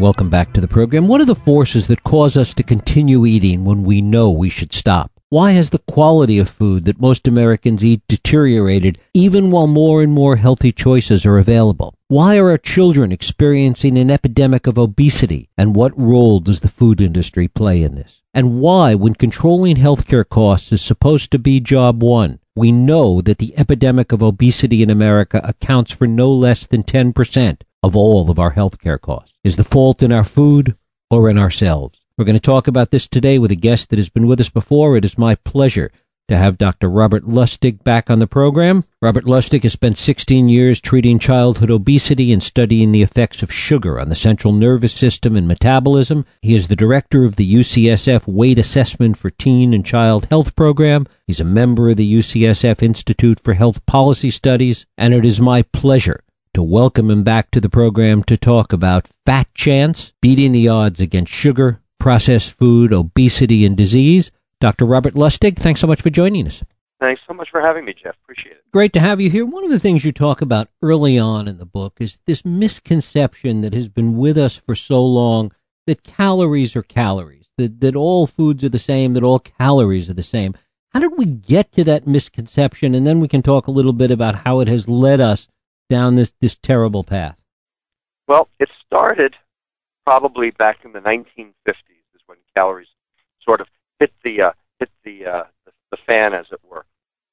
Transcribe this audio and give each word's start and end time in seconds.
Welcome 0.00 0.30
back 0.30 0.54
to 0.54 0.62
the 0.62 0.66
program. 0.66 1.08
What 1.08 1.20
are 1.20 1.26
the 1.26 1.34
forces 1.34 1.86
that 1.88 2.04
cause 2.04 2.34
us 2.38 2.54
to 2.54 2.62
continue 2.62 3.26
eating 3.26 3.66
when 3.66 3.82
we 3.82 4.00
know 4.00 4.30
we 4.30 4.48
should 4.48 4.72
stop? 4.72 5.12
Why 5.28 5.52
has 5.52 5.68
the 5.68 5.78
quality 5.78 6.38
of 6.38 6.48
food 6.48 6.86
that 6.86 7.02
most 7.02 7.28
Americans 7.28 7.84
eat 7.84 8.00
deteriorated 8.08 8.98
even 9.12 9.50
while 9.50 9.66
more 9.66 10.02
and 10.02 10.10
more 10.10 10.36
healthy 10.36 10.72
choices 10.72 11.26
are 11.26 11.36
available? 11.36 11.92
Why 12.08 12.38
are 12.38 12.48
our 12.48 12.56
children 12.56 13.12
experiencing 13.12 13.98
an 13.98 14.10
epidemic 14.10 14.66
of 14.66 14.78
obesity? 14.78 15.50
And 15.58 15.76
what 15.76 16.00
role 16.00 16.40
does 16.40 16.60
the 16.60 16.68
food 16.68 17.02
industry 17.02 17.46
play 17.46 17.82
in 17.82 17.94
this? 17.94 18.22
And 18.32 18.58
why, 18.58 18.94
when 18.94 19.12
controlling 19.12 19.76
healthcare 19.76 20.26
costs 20.26 20.72
is 20.72 20.80
supposed 20.80 21.30
to 21.32 21.38
be 21.38 21.60
job 21.60 22.02
one, 22.02 22.38
we 22.56 22.72
know 22.72 23.20
that 23.20 23.36
the 23.36 23.52
epidemic 23.58 24.12
of 24.12 24.22
obesity 24.22 24.82
in 24.82 24.88
America 24.88 25.42
accounts 25.44 25.92
for 25.92 26.06
no 26.06 26.32
less 26.32 26.66
than 26.66 26.84
10% 26.84 27.58
of 27.82 27.96
all 27.96 28.30
of 28.30 28.38
our 28.38 28.54
healthcare 28.54 29.00
costs. 29.00 29.32
Is 29.44 29.56
the 29.56 29.64
fault 29.64 30.02
in 30.02 30.12
our 30.12 30.24
food 30.24 30.76
or 31.10 31.30
in 31.30 31.38
ourselves? 31.38 32.00
We're 32.16 32.24
going 32.26 32.34
to 32.34 32.40
talk 32.40 32.66
about 32.66 32.90
this 32.90 33.08
today 33.08 33.38
with 33.38 33.50
a 33.50 33.56
guest 33.56 33.88
that 33.88 33.98
has 33.98 34.10
been 34.10 34.26
with 34.26 34.40
us 34.40 34.50
before. 34.50 34.96
It 34.96 35.04
is 35.04 35.16
my 35.16 35.34
pleasure 35.36 35.90
to 36.30 36.36
have 36.36 36.58
Dr. 36.58 36.88
Robert 36.88 37.24
Lustig 37.24 37.82
back 37.82 38.08
on 38.08 38.20
the 38.20 38.26
program. 38.26 38.84
Robert 39.02 39.24
Lustig 39.24 39.64
has 39.64 39.72
spent 39.72 39.98
16 39.98 40.48
years 40.48 40.80
treating 40.80 41.18
childhood 41.18 41.70
obesity 41.70 42.32
and 42.32 42.40
studying 42.40 42.92
the 42.92 43.02
effects 43.02 43.42
of 43.42 43.52
sugar 43.52 43.98
on 43.98 44.10
the 44.10 44.14
central 44.14 44.52
nervous 44.52 44.92
system 44.92 45.34
and 45.34 45.48
metabolism. 45.48 46.24
He 46.40 46.54
is 46.54 46.68
the 46.68 46.76
director 46.76 47.24
of 47.24 47.34
the 47.34 47.54
UCSF 47.54 48.28
Weight 48.28 48.60
Assessment 48.60 49.16
for 49.16 49.30
Teen 49.30 49.74
and 49.74 49.84
Child 49.84 50.26
Health 50.26 50.54
Program. 50.54 51.06
He's 51.26 51.40
a 51.40 51.44
member 51.44 51.90
of 51.90 51.96
the 51.96 52.14
UCSF 52.14 52.80
Institute 52.80 53.40
for 53.40 53.54
Health 53.54 53.84
Policy 53.86 54.30
Studies, 54.30 54.86
and 54.96 55.12
it 55.12 55.24
is 55.24 55.40
my 55.40 55.62
pleasure 55.62 56.22
to 56.54 56.62
welcome 56.62 57.10
him 57.10 57.22
back 57.22 57.50
to 57.50 57.60
the 57.60 57.68
program 57.68 58.24
to 58.24 58.36
talk 58.36 58.72
about 58.72 59.08
fat 59.24 59.52
chance, 59.54 60.12
beating 60.20 60.52
the 60.52 60.68
odds 60.68 61.00
against 61.00 61.32
sugar, 61.32 61.80
processed 61.98 62.50
food, 62.50 62.92
obesity, 62.92 63.64
and 63.64 63.76
disease. 63.76 64.30
Dr. 64.60 64.84
Robert 64.84 65.14
Lustig, 65.14 65.56
thanks 65.56 65.80
so 65.80 65.86
much 65.86 66.02
for 66.02 66.10
joining 66.10 66.46
us. 66.46 66.62
Thanks 66.98 67.22
so 67.26 67.32
much 67.32 67.48
for 67.50 67.60
having 67.62 67.84
me, 67.84 67.94
Jeff. 67.94 68.14
Appreciate 68.24 68.52
it. 68.52 68.64
Great 68.72 68.92
to 68.92 69.00
have 69.00 69.20
you 69.20 69.30
here. 69.30 69.46
One 69.46 69.64
of 69.64 69.70
the 69.70 69.78
things 69.78 70.04
you 70.04 70.12
talk 70.12 70.42
about 70.42 70.68
early 70.82 71.18
on 71.18 71.48
in 71.48 71.58
the 71.58 71.64
book 71.64 71.94
is 71.98 72.18
this 72.26 72.44
misconception 72.44 73.62
that 73.62 73.72
has 73.72 73.88
been 73.88 74.18
with 74.18 74.36
us 74.36 74.56
for 74.56 74.74
so 74.74 75.02
long 75.02 75.52
that 75.86 76.02
calories 76.02 76.76
are 76.76 76.82
calories, 76.82 77.50
that, 77.56 77.80
that 77.80 77.96
all 77.96 78.26
foods 78.26 78.64
are 78.64 78.68
the 78.68 78.78
same, 78.78 79.14
that 79.14 79.22
all 79.22 79.38
calories 79.38 80.10
are 80.10 80.14
the 80.14 80.22
same. 80.22 80.54
How 80.92 81.00
did 81.00 81.16
we 81.16 81.24
get 81.24 81.72
to 81.72 81.84
that 81.84 82.06
misconception? 82.06 82.94
And 82.94 83.06
then 83.06 83.20
we 83.20 83.28
can 83.28 83.42
talk 83.42 83.66
a 83.66 83.72
little 83.72 83.92
bit 83.92 84.10
about 84.10 84.34
how 84.34 84.60
it 84.60 84.68
has 84.68 84.88
led 84.88 85.20
us 85.20 85.48
down 85.90 86.14
this, 86.14 86.32
this 86.40 86.56
terrible 86.56 87.04
path? 87.04 87.36
Well, 88.26 88.48
it 88.58 88.70
started 88.86 89.34
probably 90.06 90.50
back 90.52 90.78
in 90.84 90.92
the 90.92 91.00
1950s, 91.00 92.06
is 92.14 92.22
when 92.26 92.38
calories 92.56 92.88
sort 93.44 93.60
of 93.60 93.66
hit 93.98 94.12
the 94.24 94.40
uh, 94.40 94.50
hit 94.78 94.88
the, 95.04 95.26
uh, 95.26 95.42
the 95.66 95.72
the 95.90 95.98
fan, 96.08 96.32
as 96.32 96.46
it 96.52 96.60
were, 96.68 96.86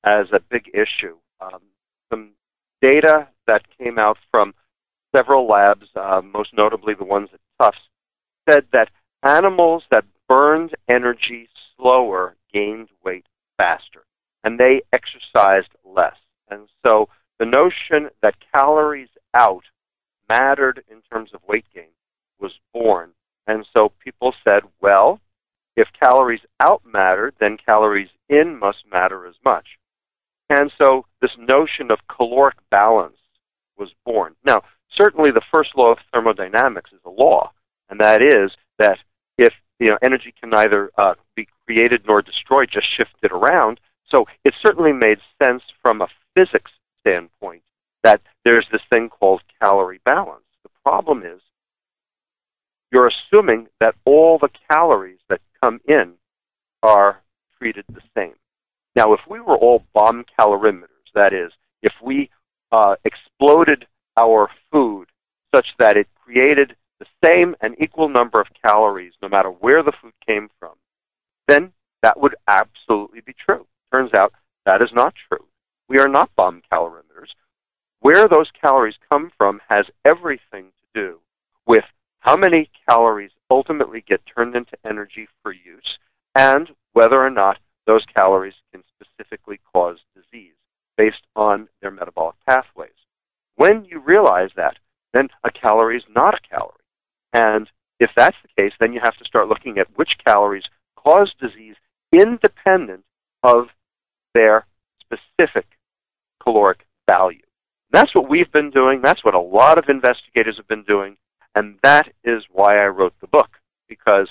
as 0.03 0.27
a 0.33 0.39
big 0.39 0.69
issue. 0.73 1.15
Um, 1.39 1.61
some 2.09 2.31
data 2.81 3.27
that 3.45 3.61
came 3.77 3.99
out 3.99 4.17
from 4.31 4.53
several 5.15 5.47
labs, 5.47 5.85
uh, 5.95 6.21
most 6.23 6.49
notably 6.53 6.93
the 6.95 7.05
ones 7.05 7.29
at 7.33 7.39
Tufts, 7.59 7.79
said 8.49 8.65
that 8.73 8.89
animals 9.23 9.83
that 9.91 10.05
burned 10.27 10.75
energy 10.89 11.47
slower 11.75 12.35
gained 12.51 12.89
weight 13.05 13.25
faster, 13.57 14.03
and 14.43 14.59
they 14.59 14.81
exercised 14.91 15.69
less. 15.85 16.15
And 16.49 16.67
so 16.83 17.09
the 17.39 17.45
notion 17.45 18.09
that 18.21 18.35
calories 18.53 19.09
out 19.33 19.63
mattered 20.29 20.83
in 20.89 21.01
terms 21.11 21.31
of 21.33 21.41
weight 21.47 21.65
gain 21.73 21.93
was 22.39 22.53
born. 22.73 23.11
And 23.45 23.65
so 23.73 23.91
people 24.03 24.33
said, 24.43 24.63
well, 24.81 25.19
if 25.75 25.87
calories 26.01 26.41
out 26.59 26.81
mattered, 26.85 27.35
then 27.39 27.57
calories 27.63 28.09
in 28.29 28.59
must 28.59 28.79
matter 28.91 29.25
as 29.27 29.35
much. 29.45 29.77
And 30.49 30.71
so 30.77 31.05
this 31.21 31.31
notion 31.37 31.91
of 31.91 31.99
caloric 32.07 32.55
balance 32.71 33.17
was 33.77 33.89
born. 34.05 34.35
Now, 34.43 34.63
certainly 34.93 35.31
the 35.31 35.41
first 35.51 35.71
law 35.75 35.91
of 35.91 35.99
thermodynamics 36.11 36.91
is 36.91 36.99
a 37.05 37.09
law, 37.09 37.51
and 37.89 37.99
that 37.99 38.21
is 38.21 38.51
that 38.79 38.97
if 39.37 39.53
you 39.79 39.89
know 39.89 39.97
energy 40.01 40.33
can 40.39 40.49
neither 40.49 40.89
uh, 40.97 41.15
be 41.35 41.47
created 41.65 42.01
nor 42.07 42.21
destroyed, 42.21 42.69
just 42.71 42.87
shifted 42.95 43.31
around. 43.31 43.79
So 44.09 44.25
it 44.43 44.53
certainly 44.65 44.93
made 44.93 45.19
sense 45.41 45.63
from 45.81 46.01
a 46.01 46.07
physics 46.33 46.71
standpoint 47.07 47.63
that 48.03 48.21
there's 48.43 48.67
this 48.71 48.81
thing 48.89 49.09
called 49.09 49.41
calorie 49.61 50.01
balance. 50.05 50.43
The 50.63 50.69
problem 50.83 51.23
is 51.23 51.41
you're 52.91 53.09
assuming 53.09 53.67
that 53.81 53.95
all 54.05 54.37
the 54.37 54.49
calories 54.71 55.19
that 55.29 55.41
come 55.61 55.79
in 55.87 56.13
are 56.83 57.21
treated 57.57 57.85
the 57.89 58.01
same. 58.15 58.35
Now, 58.95 59.13
if 59.13 59.19
we 59.29 59.39
were 59.39 59.57
all 59.57 59.83
bomb 59.93 60.25
calorimeters, 60.39 60.87
that 61.13 61.33
is, 61.33 61.51
if 61.81 61.93
we 62.01 62.29
uh, 62.71 62.95
exploded 63.03 63.85
our 64.17 64.49
food 64.71 65.07
such 65.53 65.67
that 65.79 65.97
it 65.97 66.07
created 66.23 66.75
the 66.99 67.05
same 67.23 67.55
and 67.61 67.75
equal 67.79 68.09
number 68.09 68.39
of 68.39 68.47
calories 68.65 69.13
no 69.21 69.29
matter 69.29 69.49
where 69.49 69.83
the 69.83 69.93
food 70.01 70.13
came 70.25 70.49
from, 70.59 70.73
then 71.47 71.71
that 72.01 72.19
would 72.19 72.35
absolutely 72.47 73.21
be 73.21 73.33
true. 73.33 73.65
Turns 73.91 74.13
out 74.15 74.33
that 74.65 74.81
is 74.81 74.89
not 74.93 75.13
true. 75.29 75.45
We 75.89 75.99
are 75.99 76.07
not 76.07 76.35
bomb 76.35 76.61
calorimeters. 76.71 77.29
Where 77.99 78.27
those 78.27 78.51
calories 78.61 78.95
come 79.09 79.31
from 79.37 79.61
has 79.69 79.85
everything 80.05 80.65
to 80.65 81.01
do 81.01 81.19
with 81.65 81.85
how 82.19 82.35
many 82.35 82.69
calories 82.87 83.31
ultimately 83.49 84.03
get 84.07 84.21
turned 84.25 84.55
into 84.55 84.77
energy 84.85 85.27
for 85.41 85.51
use 85.53 85.97
and 86.35 86.69
whether 86.93 87.19
or 87.21 87.29
not 87.29 87.57
those 87.85 88.05
calories 88.13 88.55
can 88.71 88.83
specifically 89.01 89.59
cause 89.73 89.97
disease 90.13 90.55
based 90.97 91.23
on 91.35 91.69
their 91.81 91.91
metabolic 91.91 92.35
pathways. 92.47 92.91
When 93.55 93.85
you 93.85 93.99
realize 93.99 94.49
that, 94.55 94.77
then 95.13 95.29
a 95.43 95.51
calorie 95.51 95.97
is 95.97 96.03
not 96.13 96.35
a 96.35 96.47
calorie. 96.49 96.73
And 97.33 97.69
if 97.99 98.11
that's 98.15 98.37
the 98.41 98.61
case, 98.61 98.73
then 98.79 98.93
you 98.93 98.99
have 99.03 99.17
to 99.17 99.25
start 99.25 99.47
looking 99.47 99.77
at 99.77 99.95
which 99.95 100.17
calories 100.25 100.65
cause 100.95 101.33
disease 101.39 101.75
independent 102.11 103.03
of 103.43 103.67
their 104.33 104.65
specific 104.99 105.65
caloric 106.47 106.85
value. 107.09 107.41
That's 107.91 108.15
what 108.15 108.29
we've 108.29 108.51
been 108.51 108.69
doing. 108.69 109.01
That's 109.01 109.23
what 109.23 109.35
a 109.35 109.39
lot 109.39 109.77
of 109.77 109.89
investigators 109.89 110.57
have 110.57 110.67
been 110.67 110.83
doing. 110.83 111.17
And 111.55 111.77
that 111.83 112.07
is 112.23 112.43
why 112.51 112.77
I 112.77 112.87
wrote 112.87 113.13
the 113.19 113.27
book. 113.27 113.49
Because 113.89 114.29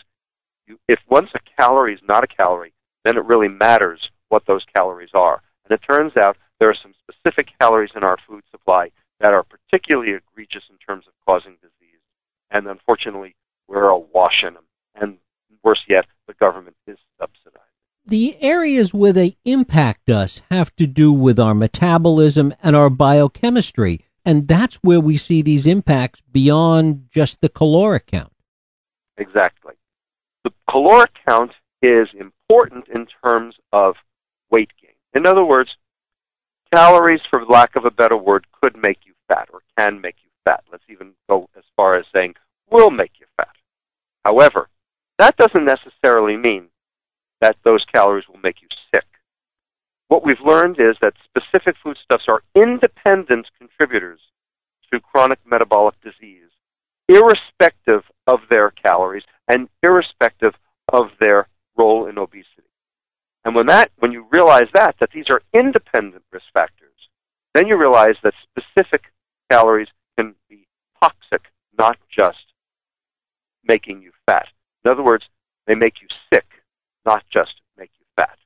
if 0.88 0.99
once 1.10 1.31
a 1.34 1.60
calorie 1.60 1.94
is 1.94 2.00
not 2.06 2.25
a 2.25 2.26
calorie, 2.26 2.72
then 3.05 3.16
it 3.16 3.25
really 3.25 3.49
matters 3.49 4.10
what 4.28 4.47
those 4.47 4.65
calories 4.75 5.10
are. 5.15 5.43
And 5.65 5.78
it 5.78 5.84
turns 5.88 6.16
out 6.16 6.37
there 6.59 6.71
are 6.71 6.76
some 6.81 6.94
specific 7.03 7.49
calories 7.60 7.91
in 7.94 8.03
our 8.03 8.16
food 8.26 8.44
supply 8.50 8.91
that 9.21 9.32
are 9.32 9.44
particularly 9.44 10.12
egregious 10.12 10.65
in 10.71 10.76
terms 10.78 11.05
of 11.06 11.12
causing 11.26 11.56
disease. 11.60 12.00
And 12.50 12.66
unfortunately, 12.66 13.34
we're 13.69 13.88
awash 13.88 14.43
in 14.47 14.55
them. 14.55 14.65
And 14.94 15.19
worse 15.62 15.82
yet, 15.88 16.06
the 16.26 16.34
government 16.34 16.76
is 16.87 16.99
subsidizing 17.19 17.66
the 18.06 18.37
areas 18.41 18.94
where 18.94 19.12
they 19.12 19.37
impact 19.44 20.09
us 20.11 20.41
have 20.50 20.75
to 20.77 20.87
do 20.87 21.12
with 21.12 21.41
our 21.41 21.55
metabolism 21.55 22.55
and 22.62 22.77
our 22.77 22.91
biochemistry. 22.91 24.05
And 24.25 24.49
that's 24.49 24.77
where 24.77 25.00
we 25.00 25.17
see 25.17 25.43
these 25.43 25.67
impacts 25.67 26.21
beyond 26.33 27.09
just 27.11 27.41
the 27.41 27.49
caloric 27.49 28.06
count. 28.06 28.33
Exactly. 29.19 29.75
The 30.44 30.53
caloric 30.71 31.12
count 31.28 31.53
is 31.83 32.09
important 32.19 32.89
in 32.89 33.06
terms 33.25 33.55
of 33.72 33.94
weight 34.50 34.71
gain. 34.81 34.91
In 35.15 35.27
other 35.27 35.44
words, 35.44 35.77
calories, 36.73 37.21
for 37.31 37.44
lack 37.44 37.76
of 37.76 37.85
a 37.85 37.91
better 37.91 38.17
word, 38.17 38.47
could 38.61 38.76
make 38.76 38.99
you 39.05 39.14
fat 39.29 39.49
or 39.52 39.61
can 39.79 40.00
make 40.00 40.17
you 40.23 40.31
fat. 40.44 40.64
Let's 40.70 40.85
even 40.88 41.12
go 41.29 41.49
as 41.56 41.64
far 41.76 41.97
as 41.97 42.05
saying 42.12 42.35
will 42.70 42.91
make 42.91 43.12
you 43.20 43.26
fat. 43.37 43.55
However, 44.25 44.69
that 45.19 45.37
doesn't 45.37 45.64
necessarily 45.64 46.37
mean 46.37 46.69
that 47.41 47.56
those 47.65 47.85
calories 47.93 48.29
will 48.29 48.41
make 48.43 48.62
you 48.62 48.69
sick. 48.93 49.05
What 50.09 50.25
we've 50.25 50.37
learned 50.44 50.77
is 50.79 50.97
that 51.00 51.15
specific 51.25 51.77
foodstuffs 51.83 52.27
are 52.29 52.43
independent 52.55 53.49
contributors 53.59 54.21
to 54.93 55.00
chronic 55.00 55.38
metabolic 55.44 55.97
disease, 56.00 56.50
irrespective 57.09 58.03
of 58.27 58.41
their 58.49 58.71
calories 58.71 59.25
and 59.49 59.69
irrespective 59.83 60.55
of 60.93 61.06
their 61.19 61.49
role 61.77 62.06
in 62.06 62.19
obesity. 62.19 62.62
And 63.44 63.55
when 63.55 63.67
that, 63.67 63.91
when 63.99 64.12
you 64.12 64.27
realize 64.31 64.69
that, 64.75 64.97
that 65.00 65.11
these 65.15 65.27
are 65.31 65.43
independent 65.53 66.25
risk 66.33 66.47
factors, 66.53 66.91
then 67.55 67.67
you 67.67 67.77
realize 67.77 68.17
that 68.23 68.35
specific 68.43 69.05
calories 69.50 69.88
can 70.19 70.35
be 70.49 70.67
toxic, 71.00 71.43
not 71.79 71.97
just 72.15 72.38
making 73.69 74.03
you 74.03 74.12
fat. 74.25 74.47
In 74.85 74.91
other 74.91 75.03
words, 75.03 75.25
they 75.67 75.75
make 75.75 75.94
you 76.00 76.09
sick 76.33 76.44
not 77.06 77.25
just 77.32 77.61
make 77.79 77.91
you 77.99 78.06
fat. 78.17 78.37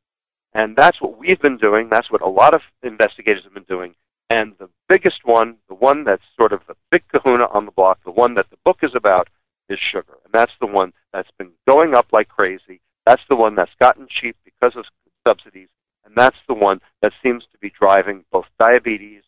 And 0.52 0.76
that's 0.76 1.00
what 1.00 1.18
we've 1.18 1.40
been 1.40 1.56
doing. 1.56 1.88
That's 1.90 2.10
what 2.10 2.22
a 2.22 2.28
lot 2.28 2.54
of 2.54 2.60
investigators 2.82 3.44
have 3.44 3.54
been 3.54 3.62
doing. 3.64 3.94
And 4.28 4.54
the 4.58 4.68
biggest 4.88 5.24
one, 5.24 5.56
the 5.68 5.74
one 5.74 6.04
that's 6.04 6.22
sort 6.36 6.52
of 6.52 6.60
the 6.68 6.76
big 6.90 7.02
kahuna 7.08 7.46
on 7.46 7.64
the 7.64 7.72
block, 7.72 7.98
the 8.04 8.12
one 8.12 8.34
that 8.34 8.50
the 8.50 8.58
book 8.64 8.78
is 8.82 8.94
about, 8.94 9.28
is 9.68 9.78
sugar. 9.78 10.18
And 10.24 10.32
that's 10.32 10.52
the 10.60 10.66
one 10.66 10.92
that's 11.12 11.30
been 11.38 11.50
going 11.68 11.94
up 11.94 12.06
like 12.12 12.28
crazy. 12.28 12.80
That's 13.06 13.22
the 13.28 13.36
one 13.36 13.54
that's 13.56 13.74
gotten 13.80 14.06
cheap 14.08 14.36
because 14.44 14.76
of 14.76 14.84
subsidies. 15.26 15.68
And 16.04 16.14
that's 16.16 16.36
the 16.48 16.54
one 16.54 16.80
that 17.02 17.12
seems 17.22 17.44
to 17.52 17.58
be 17.58 17.70
driving 17.70 18.24
both 18.30 18.46
diabetes, 18.58 19.22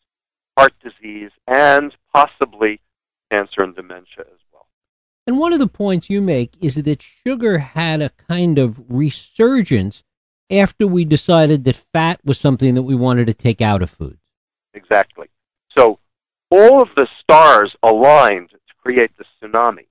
heart 0.57 0.75
disease, 0.83 1.31
and 1.47 1.95
possibly 2.13 2.81
cancer 3.31 3.63
and 3.63 3.75
dementia 3.75 4.21
as 4.21 4.42
one 5.43 5.53
of 5.53 5.59
the 5.59 5.67
points 5.67 6.09
you 6.09 6.23
make 6.23 6.53
is 6.61 6.77
that 6.77 7.03
sugar 7.27 7.59
had 7.59 8.01
a 8.01 8.11
kind 8.29 8.61
of 8.61 8.81
resurgence 8.89 10.05
after 10.49 10.87
we 10.87 11.05
decided 11.05 11.65
that 11.65 11.75
fat 11.93 12.21
was 12.25 12.39
something 12.39 12.75
that 12.75 12.85
we 12.85 12.95
wanted 12.95 13.27
to 13.27 13.35
take 13.35 13.61
out 13.61 13.83
of 13.83 13.91
foods. 13.91 14.23
Exactly. 14.73 15.27
So 15.77 15.99
all 16.49 16.81
of 16.81 16.91
the 16.95 17.09
stars 17.21 17.75
aligned 17.83 18.51
to 18.51 18.75
create 18.85 19.11
the 19.19 19.25
tsunami. 19.25 19.89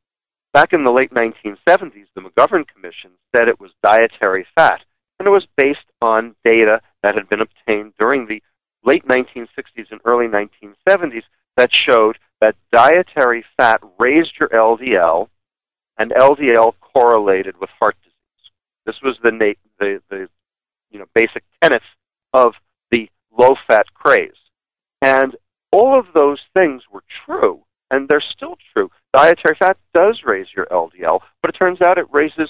Back 0.53 0.71
in 0.71 0.85
the 0.85 0.89
late 0.89 1.13
1970s, 1.13 2.07
the 2.15 2.21
McGovern 2.21 2.65
Commission 2.65 3.11
said 3.35 3.49
it 3.49 3.59
was 3.59 3.71
dietary 3.83 4.47
fat, 4.55 4.79
and 5.19 5.27
it 5.27 5.31
was 5.31 5.45
based 5.57 5.79
on 6.01 6.33
data 6.45 6.79
that 7.03 7.15
had 7.15 7.27
been 7.27 7.41
obtained 7.41 7.91
during 7.99 8.25
the 8.25 8.41
late 8.85 9.05
1960s 9.05 9.91
and 9.91 9.99
early 10.05 10.27
1970s 10.27 11.23
that 11.57 11.71
showed 11.73 12.17
that 12.39 12.55
dietary 12.71 13.43
fat 13.57 13.81
raised 13.99 14.31
your 14.39 14.47
LDL, 14.47 15.27
and 16.01 16.09
LDL 16.13 16.73
correlated 16.81 17.59
with 17.61 17.69
heart 17.79 17.95
disease. 18.01 18.51
This 18.87 18.95
was 19.03 19.17
the, 19.21 19.53
the, 19.79 20.01
the 20.09 20.27
you 20.89 20.97
know, 20.97 21.05
basic 21.13 21.43
tenets 21.61 21.85
of 22.33 22.53
the 22.89 23.07
low-fat 23.37 23.85
craze. 23.93 24.31
And 25.03 25.35
all 25.71 25.99
of 25.99 26.07
those 26.15 26.39
things 26.55 26.81
were 26.91 27.03
true, 27.23 27.61
and 27.91 28.09
they're 28.09 28.23
still 28.35 28.57
true. 28.73 28.89
Dietary 29.13 29.55
fat 29.59 29.77
does 29.93 30.21
raise 30.25 30.47
your 30.55 30.65
LDL, 30.71 31.19
but 31.39 31.53
it 31.53 31.57
turns 31.59 31.81
out 31.81 31.99
it 31.99 32.11
raises 32.11 32.49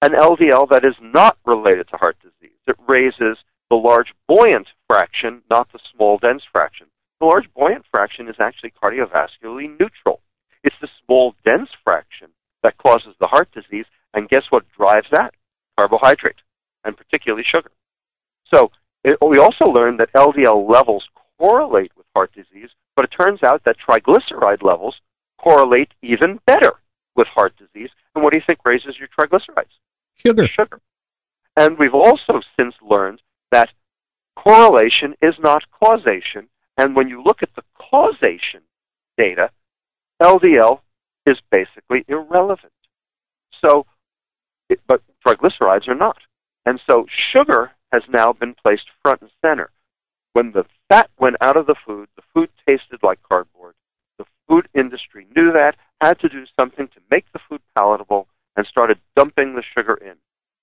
an 0.00 0.12
LDL 0.12 0.70
that 0.70 0.86
is 0.86 0.96
not 1.02 1.36
related 1.44 1.86
to 1.88 1.98
heart 1.98 2.16
disease. 2.22 2.56
It 2.66 2.76
raises 2.88 3.36
the 3.68 3.76
large 3.76 4.14
buoyant 4.26 4.68
fraction, 4.88 5.42
not 5.50 5.70
the 5.70 5.80
small 5.94 6.16
dense 6.16 6.44
fraction. 6.50 6.86
The 7.20 7.26
large 7.26 7.52
buoyant 7.54 7.84
fraction 7.90 8.26
is 8.26 8.36
actually 8.40 8.72
cardiovascularly 8.82 9.78
neutral. 9.78 10.22
It's 10.64 10.76
the 10.80 10.88
small 11.04 11.34
dense 11.44 11.68
fraction 11.84 12.30
that 12.62 12.78
causes 12.78 13.14
the 13.18 13.26
heart 13.26 13.50
disease, 13.52 13.86
and 14.14 14.28
guess 14.28 14.44
what 14.50 14.70
drives 14.76 15.06
that? 15.12 15.34
Carbohydrate, 15.76 16.42
and 16.84 16.96
particularly 16.96 17.44
sugar. 17.44 17.70
So 18.52 18.70
it, 19.04 19.16
we 19.24 19.38
also 19.38 19.66
learned 19.66 20.00
that 20.00 20.12
LDL 20.12 20.68
levels 20.68 21.08
correlate 21.38 21.92
with 21.96 22.06
heart 22.14 22.32
disease, 22.34 22.70
but 22.96 23.04
it 23.04 23.14
turns 23.18 23.42
out 23.42 23.64
that 23.64 23.76
triglyceride 23.78 24.62
levels 24.62 25.00
correlate 25.38 25.92
even 26.02 26.38
better 26.46 26.74
with 27.16 27.26
heart 27.28 27.54
disease. 27.56 27.90
And 28.14 28.22
what 28.22 28.30
do 28.30 28.36
you 28.36 28.42
think 28.46 28.60
raises 28.64 28.98
your 28.98 29.08
triglycerides? 29.08 29.72
Sugar. 30.16 30.46
Sugar. 30.46 30.80
And 31.56 31.78
we've 31.78 31.94
also 31.94 32.40
since 32.58 32.74
learned 32.82 33.22
that 33.50 33.70
correlation 34.36 35.14
is 35.22 35.34
not 35.38 35.64
causation. 35.70 36.48
And 36.76 36.94
when 36.94 37.08
you 37.08 37.22
look 37.22 37.42
at 37.42 37.54
the 37.56 37.62
causation 37.78 38.62
data, 39.16 39.50
LDL 40.22 40.80
is 41.30 41.38
basically 41.50 42.04
irrelevant. 42.08 42.72
So, 43.64 43.86
it, 44.68 44.80
but 44.86 45.02
triglycerides 45.26 45.88
are 45.88 45.94
not. 45.94 46.18
And 46.66 46.80
so 46.88 47.06
sugar 47.32 47.72
has 47.92 48.02
now 48.08 48.32
been 48.32 48.54
placed 48.54 48.84
front 49.02 49.22
and 49.22 49.30
center. 49.44 49.70
When 50.32 50.52
the 50.52 50.64
fat 50.88 51.10
went 51.18 51.36
out 51.40 51.56
of 51.56 51.66
the 51.66 51.74
food, 51.86 52.08
the 52.16 52.22
food 52.32 52.50
tasted 52.66 53.00
like 53.02 53.18
cardboard. 53.28 53.74
The 54.18 54.26
food 54.48 54.68
industry 54.74 55.26
knew 55.34 55.52
that, 55.52 55.76
had 56.00 56.18
to 56.20 56.28
do 56.28 56.44
something 56.58 56.88
to 56.88 57.00
make 57.10 57.24
the 57.32 57.40
food 57.48 57.60
palatable, 57.76 58.26
and 58.56 58.66
started 58.66 58.98
dumping 59.16 59.54
the 59.54 59.62
sugar 59.74 59.94
in. 59.94 60.14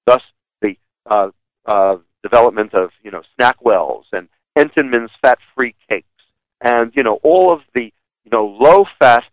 Thus, 0.05 0.21
the 0.61 0.77
uh, 1.09 1.29
uh, 1.65 1.97
development 2.23 2.73
of 2.73 2.91
you 3.03 3.11
know 3.11 3.23
Snackwells 3.39 4.05
and 4.13 4.27
Entenmann's 4.57 5.11
fat-free 5.21 5.75
cakes, 5.89 6.07
and 6.61 6.91
you 6.95 7.03
know 7.03 7.19
all 7.23 7.51
of 7.51 7.61
the 7.73 7.91
you 8.23 8.31
know 8.31 8.45
low-fat 8.59 9.23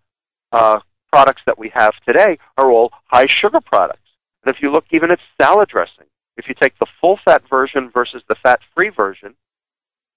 uh, 0.52 0.80
products 1.12 1.42
that 1.46 1.58
we 1.58 1.63
have 1.74 1.94
today 2.06 2.38
are 2.56 2.70
all 2.70 2.92
high 3.06 3.26
sugar 3.40 3.60
products. 3.60 4.00
And 4.44 4.54
if 4.54 4.62
you 4.62 4.70
look 4.70 4.84
even 4.90 5.10
at 5.10 5.18
salad 5.40 5.68
dressing, 5.68 6.06
if 6.36 6.48
you 6.48 6.54
take 6.60 6.78
the 6.78 6.86
full-fat 7.00 7.42
version 7.48 7.90
versus 7.92 8.22
the 8.28 8.36
fat-free 8.42 8.90
version, 8.90 9.34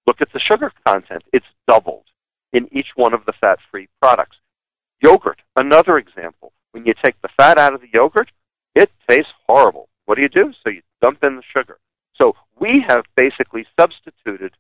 look 0.06 0.21
at 0.21 0.31
the 0.33 0.39
sugar 0.39 0.71
content. 0.86 1.24
It's 1.31 1.45
doubled 1.68 2.06
in 2.54 2.68
each 2.71 2.88
one 2.95 3.13
of 3.13 3.25
the 3.25 3.33
fat-free 3.39 3.88
products. 4.01 4.38
Yogurt, 5.01 5.42
another 5.56 5.98
example. 5.98 6.54
When 6.71 6.86
you 6.86 6.94
take 7.04 7.21
the 7.21 7.30
fat 7.38 7.57
out 7.57 7.74
of 7.74 7.81
the 7.81 7.89
yogurt, 7.94 8.31
it 8.74 8.92
tastes 9.10 9.31
horrible. 9.48 9.89
What 10.06 10.15
do 10.15 10.21
you 10.21 10.30
do? 10.30 10.53
So 10.63 10.69
you 10.69 10.81
dump 11.01 11.24
in 11.24 11.36
the 11.36 11.44
sugar. 11.56 11.77
So 12.15 12.36
we 12.60 12.83
have 12.88 13.06
basically 13.15 13.65
substituted 13.80 14.53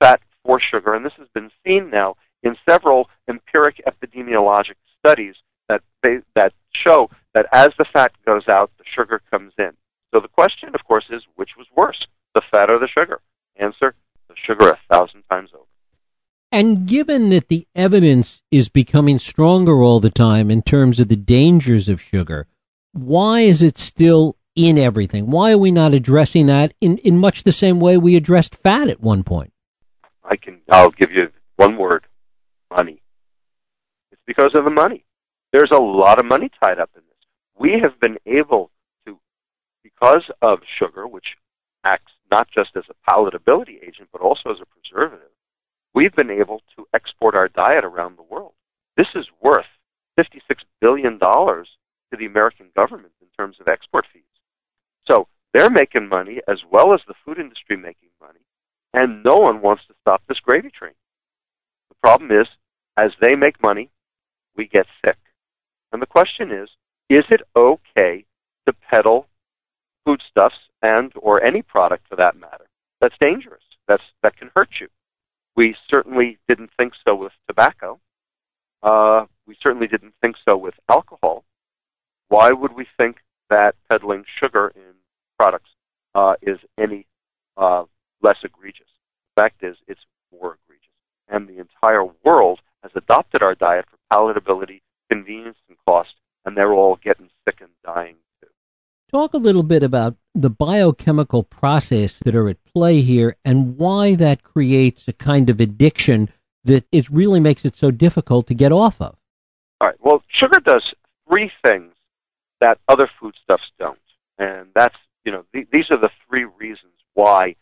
fat 0.00 0.20
for 0.44 0.60
sugar, 0.60 0.94
and 0.94 1.04
this 1.04 1.14
has 1.18 1.28
been 1.34 1.50
seen 1.64 1.90
now 1.90 2.16
in 2.42 2.56
several 2.68 3.08
empiric 3.28 3.80
epidemiologic 3.86 4.74
studies 4.98 5.34
that 6.16 6.24
that 6.34 6.52
show 6.74 7.10
that 7.34 7.46
as 7.52 7.70
the 7.78 7.84
fat 7.92 8.12
goes 8.26 8.42
out, 8.48 8.70
the 8.78 8.84
sugar 8.94 9.20
comes 9.30 9.52
in. 9.58 9.70
So 10.12 10.20
the 10.20 10.28
question, 10.28 10.74
of 10.74 10.84
course, 10.84 11.04
is 11.10 11.22
which 11.36 11.50
was 11.56 11.66
worse, 11.76 12.06
the 12.34 12.42
fat 12.50 12.72
or 12.72 12.78
the 12.78 12.88
sugar? 12.88 13.20
Answer: 13.56 13.94
the 14.28 14.34
sugar 14.36 14.70
a 14.70 14.78
thousand 14.90 15.22
times 15.30 15.50
over. 15.54 15.64
And 16.50 16.86
given 16.86 17.28
that 17.30 17.48
the 17.48 17.66
evidence 17.74 18.40
is 18.50 18.68
becoming 18.68 19.18
stronger 19.18 19.82
all 19.82 20.00
the 20.00 20.10
time 20.10 20.50
in 20.50 20.62
terms 20.62 20.98
of 20.98 21.08
the 21.08 21.16
dangers 21.16 21.90
of 21.90 22.00
sugar, 22.00 22.46
why 22.92 23.40
is 23.40 23.62
it 23.62 23.76
still 23.76 24.38
in 24.58 24.76
everything. 24.76 25.30
Why 25.30 25.52
are 25.52 25.58
we 25.58 25.70
not 25.70 25.94
addressing 25.94 26.46
that 26.46 26.74
in, 26.80 26.98
in 26.98 27.16
much 27.16 27.44
the 27.44 27.52
same 27.52 27.78
way 27.78 27.96
we 27.96 28.16
addressed 28.16 28.56
fat 28.56 28.88
at 28.88 29.00
one 29.00 29.22
point? 29.22 29.52
I 30.24 30.36
can 30.36 30.60
I'll 30.68 30.90
give 30.90 31.12
you 31.12 31.28
one 31.56 31.78
word. 31.78 32.06
Money. 32.68 33.00
It's 34.10 34.20
because 34.26 34.54
of 34.54 34.64
the 34.64 34.70
money. 34.70 35.04
There's 35.52 35.70
a 35.72 35.78
lot 35.78 36.18
of 36.18 36.26
money 36.26 36.50
tied 36.62 36.78
up 36.78 36.90
in 36.94 37.02
this. 37.02 37.26
We 37.58 37.80
have 37.82 37.98
been 38.00 38.18
able 38.26 38.70
to 39.06 39.18
because 39.82 40.30
of 40.42 40.58
sugar, 40.78 41.06
which 41.06 41.36
acts 41.84 42.12
not 42.30 42.48
just 42.54 42.70
as 42.76 42.84
a 42.90 43.10
palatability 43.10 43.82
agent 43.82 44.08
but 44.12 44.20
also 44.20 44.50
as 44.50 44.58
a 44.60 44.66
preservative, 44.66 45.30
we've 45.94 46.14
been 46.14 46.30
able 46.30 46.60
to 46.76 46.86
export 46.94 47.34
our 47.34 47.48
diet 47.48 47.84
around 47.84 48.16
the 48.16 48.22
world. 48.22 48.52
This 48.96 49.08
is 49.14 49.26
worth 49.42 49.66
$56 50.18 50.40
billion 50.80 51.18
to 51.18 52.16
the 52.18 52.26
American 52.26 52.66
government 52.76 53.12
in 53.20 53.28
terms 53.36 53.56
of 53.60 53.68
export 53.68 54.04
fees. 54.12 54.22
So 55.10 55.28
they're 55.54 55.70
making 55.70 56.08
money 56.08 56.40
as 56.48 56.58
well 56.70 56.92
as 56.92 57.00
the 57.06 57.14
food 57.24 57.38
industry 57.38 57.76
making 57.76 58.10
money, 58.20 58.40
and 58.92 59.22
no 59.22 59.36
one 59.36 59.62
wants 59.62 59.84
to 59.88 59.94
stop 60.00 60.22
this 60.28 60.40
gravy 60.40 60.70
train. 60.70 60.92
The 61.88 61.96
problem 62.02 62.30
is, 62.32 62.46
as 62.96 63.12
they 63.20 63.34
make 63.34 63.62
money, 63.62 63.90
we 64.56 64.66
get 64.66 64.86
sick. 65.04 65.16
And 65.92 66.02
the 66.02 66.06
question 66.06 66.50
is, 66.50 66.68
is 67.08 67.24
it 67.30 67.42
okay 67.56 68.24
to 68.66 68.72
peddle 68.72 69.26
foodstuffs 70.04 70.56
and 70.82 71.12
or 71.16 71.42
any 71.42 71.62
product 71.62 72.06
for 72.08 72.16
that 72.16 72.36
matter 72.36 72.66
that's 73.00 73.14
dangerous, 73.20 73.62
that's 73.86 74.02
that 74.22 74.36
can 74.36 74.50
hurt 74.56 74.68
you? 74.80 74.88
We 75.56 75.74
certainly 75.92 76.38
didn't 76.48 76.70
think 76.76 76.92
so 77.04 77.14
with 77.14 77.32
tobacco. 77.48 77.98
Uh, 78.82 79.26
we 79.46 79.56
certainly 79.62 79.88
didn't 79.88 80.14
think 80.20 80.36
so 80.44 80.56
with 80.56 80.74
alcohol. 80.88 81.44
Why 82.28 82.52
would 82.52 82.74
we 82.74 82.86
think 82.96 83.16
that 83.50 83.74
peddling 83.88 84.24
sugar 84.38 84.72
in 84.76 84.94
products 85.38 85.70
uh, 86.14 86.34
is 86.42 86.58
any 86.78 87.06
uh, 87.56 87.84
less 88.22 88.36
egregious. 88.42 88.86
The 89.36 89.42
fact 89.42 89.62
is, 89.62 89.76
it's 89.86 90.00
more 90.32 90.58
egregious. 90.64 90.88
And 91.28 91.48
the 91.48 91.60
entire 91.60 92.04
world 92.24 92.60
has 92.82 92.92
adopted 92.94 93.42
our 93.42 93.54
diet 93.54 93.86
for 93.90 93.98
palatability, 94.12 94.80
convenience, 95.10 95.58
and 95.68 95.76
cost, 95.86 96.14
and 96.44 96.56
they're 96.56 96.72
all 96.72 96.98
getting 97.02 97.28
sick 97.44 97.58
and 97.60 97.70
dying 97.84 98.16
too. 98.40 98.48
Talk 99.10 99.27
a 99.38 99.40
little 99.40 99.62
bit 99.62 99.84
about 99.84 100.16
the 100.34 100.50
biochemical 100.50 101.44
process 101.44 102.14
that 102.24 102.34
are 102.34 102.48
at 102.48 102.64
play 102.64 103.00
here 103.00 103.36
and 103.44 103.78
why 103.78 104.16
that 104.16 104.42
creates 104.42 105.06
a 105.06 105.12
kind 105.12 105.48
of 105.48 105.60
addiction 105.60 106.28
that 106.64 106.84
it 106.90 107.08
really 107.08 107.38
makes 107.38 107.64
it 107.64 107.76
so 107.76 107.90
difficult 107.92 108.48
to 108.48 108.54
get 108.54 108.72
off 108.72 109.00
of. 109.00 109.16
All 109.80 109.86
right. 109.88 109.96
Well, 110.00 110.22
sugar 110.28 110.58
does 110.58 110.82
three 111.28 111.52
things 111.64 111.94
that 112.60 112.78
other 112.88 113.08
foodstuffs 113.20 113.70
don't, 113.78 113.98
and 114.38 114.66
that's 114.74 114.96
you 115.24 115.32
know, 115.32 115.44
th- 115.52 115.68
these 115.72 115.90
are 115.90 116.00
the 116.00 116.10
three 116.26 116.44
reasons 116.44 116.92
why 117.14 117.54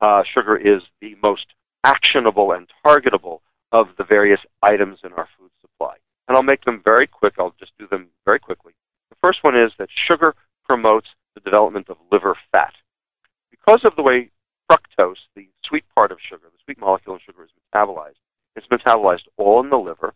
uh, 0.00 0.22
sugar 0.34 0.56
is 0.56 0.82
the 1.00 1.16
most 1.20 1.46
actionable 1.82 2.52
and 2.52 2.68
targetable 2.86 3.40
of 3.72 3.88
the 3.98 4.04
various 4.04 4.40
items 4.62 4.98
in 5.02 5.12
our 5.14 5.28
food 5.38 5.50
supply. 5.60 5.96
And 6.28 6.36
I'll 6.36 6.42
make 6.42 6.64
them 6.64 6.80
very 6.84 7.06
quick. 7.06 7.34
I'll 7.38 7.54
just 7.58 7.72
do 7.78 7.86
them 7.88 8.08
very 8.24 8.38
quickly. 8.38 8.72
The 9.10 9.16
first 9.20 9.42
one 9.42 9.58
is 9.58 9.72
that 9.78 9.88
sugar 10.06 10.34
promotes 10.68 11.08
development 11.54 11.88
of 11.88 11.96
liver 12.10 12.36
fat. 12.50 12.74
Because 13.50 13.80
of 13.84 13.94
the 13.94 14.02
way 14.02 14.30
fructose, 14.70 15.22
the 15.36 15.46
sweet 15.64 15.84
part 15.94 16.10
of 16.10 16.18
sugar, 16.20 16.46
the 16.52 16.58
sweet 16.64 16.80
molecule 16.80 17.14
in 17.14 17.20
sugar 17.24 17.44
is 17.44 17.50
metabolized, 17.72 18.18
it's 18.56 18.66
metabolized 18.66 19.28
all 19.36 19.62
in 19.62 19.70
the 19.70 19.76
liver. 19.76 20.14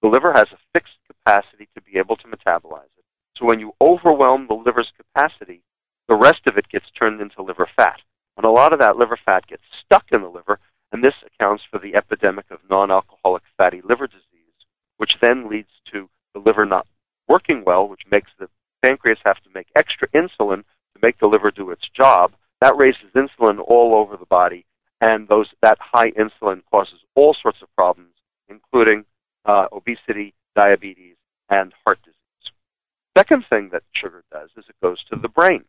The 0.00 0.08
liver 0.08 0.32
has 0.32 0.46
a 0.50 0.58
fixed 0.72 0.96
capacity 1.06 1.68
to 1.74 1.82
be 1.82 1.98
able 1.98 2.16
to 2.16 2.28
metabolize 2.28 2.94
it. 2.96 3.04
So 3.36 3.44
when 3.44 3.60
you 3.60 3.74
overwhelm 3.80 4.46
the 4.46 4.54
liver's 4.54 4.90
capacity, 4.96 5.60
the 6.08 6.14
rest 6.14 6.46
of 6.46 6.56
it 6.56 6.70
gets 6.70 6.86
turned 6.98 7.20
into 7.20 7.42
liver 7.42 7.68
fat. 7.76 8.00
And 8.38 8.46
a 8.46 8.50
lot 8.50 8.72
of 8.72 8.78
that 8.78 8.96
liver 8.96 9.18
fat 9.26 9.46
gets 9.46 9.64
stuck 9.84 10.06
in 10.10 10.22
the 10.22 10.28
liver, 10.28 10.58
and 10.90 11.04
this 11.04 11.14
accounts 11.26 11.64
for 11.70 11.78
the 11.78 11.94
epidemic 11.96 12.46
of 12.50 12.60
non-alcoholic 12.70 13.42
fatty 13.58 13.82
liver 13.82 14.06
disease, 14.06 14.58
which 14.96 15.18
then 15.20 15.50
leads 15.50 15.72
to 15.92 16.08
the 16.32 16.40
liver 16.40 16.64
not 16.64 16.86
working 17.28 17.62
well, 17.66 17.86
which 17.86 18.02
makes 18.10 18.30
the 18.38 18.48
pancreas 18.82 19.18
have 19.24 19.42
to 19.42 19.50
make 19.54 19.66
extra 19.76 20.08
insulin 20.08 20.64
to 20.94 21.00
make 21.02 21.18
the 21.18 21.26
liver 21.26 21.50
do 21.50 21.70
its 21.70 21.88
job. 21.88 22.32
That 22.60 22.76
raises 22.76 23.12
insulin 23.14 23.60
all 23.60 23.94
over 23.94 24.16
the 24.16 24.26
body, 24.26 24.66
and 25.00 25.28
those 25.28 25.48
that 25.62 25.78
high 25.80 26.10
insulin 26.12 26.62
causes 26.70 27.00
all 27.14 27.34
sorts 27.40 27.62
of 27.62 27.74
problems, 27.76 28.14
including 28.48 29.04
uh, 29.44 29.66
obesity, 29.72 30.34
diabetes, 30.56 31.16
and 31.48 31.72
heart 31.86 31.98
disease. 32.02 32.14
Second 33.16 33.44
thing 33.48 33.70
that 33.72 33.82
sugar 33.94 34.24
does 34.30 34.50
is 34.56 34.64
it 34.68 34.76
goes 34.82 35.02
to 35.04 35.16
the 35.16 35.28
brain, 35.28 35.64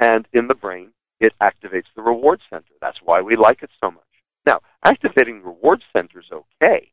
and 0.00 0.26
in 0.32 0.48
the 0.48 0.54
brain 0.54 0.92
it 1.20 1.32
activates 1.40 1.86
the 1.94 2.02
reward 2.02 2.40
center. 2.50 2.74
That's 2.80 2.98
why 3.02 3.20
we 3.20 3.36
like 3.36 3.62
it 3.62 3.70
so 3.80 3.90
much. 3.90 4.02
Now, 4.46 4.60
activating 4.84 5.38
the 5.38 5.46
reward 5.48 5.84
center 5.92 6.18
is 6.18 6.32
okay, 6.32 6.90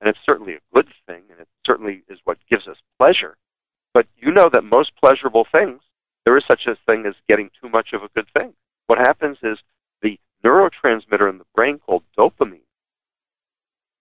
and 0.00 0.08
it's 0.08 0.18
certainly 0.24 0.54
a 0.54 0.74
good 0.74 0.88
thing, 1.06 1.22
and 1.30 1.40
it 1.40 1.48
certainly 1.66 2.02
is 2.08 2.18
what 2.24 2.38
gives 2.48 2.66
us 2.66 2.78
pleasure. 2.98 3.36
But 3.92 4.06
you 4.16 4.32
know 4.32 4.48
that 4.52 4.64
most 4.64 4.92
pleasurable 5.02 5.46
things, 5.50 5.82
there 6.24 6.36
is 6.36 6.44
such 6.48 6.66
a 6.66 6.76
thing 6.86 7.06
as 7.06 7.14
getting 7.28 7.50
too 7.60 7.68
much 7.68 7.88
of 7.92 8.02
a 8.02 8.08
good 8.14 8.28
thing. 8.36 8.54
What 8.86 8.98
happens 8.98 9.38
is 9.42 9.58
the 10.02 10.18
neurotransmitter 10.44 11.28
in 11.28 11.38
the 11.38 11.46
brain 11.54 11.78
called 11.78 12.02
dopamine 12.18 12.60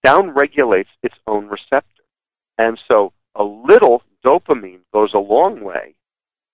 downregulates 0.05 0.87
its 1.03 1.15
own 1.27 1.47
receptor. 1.47 2.03
And 2.57 2.79
so 2.87 3.13
a 3.35 3.43
little 3.43 4.03
dopamine 4.25 4.81
goes 4.93 5.13
a 5.13 5.19
long 5.19 5.61
way 5.61 5.95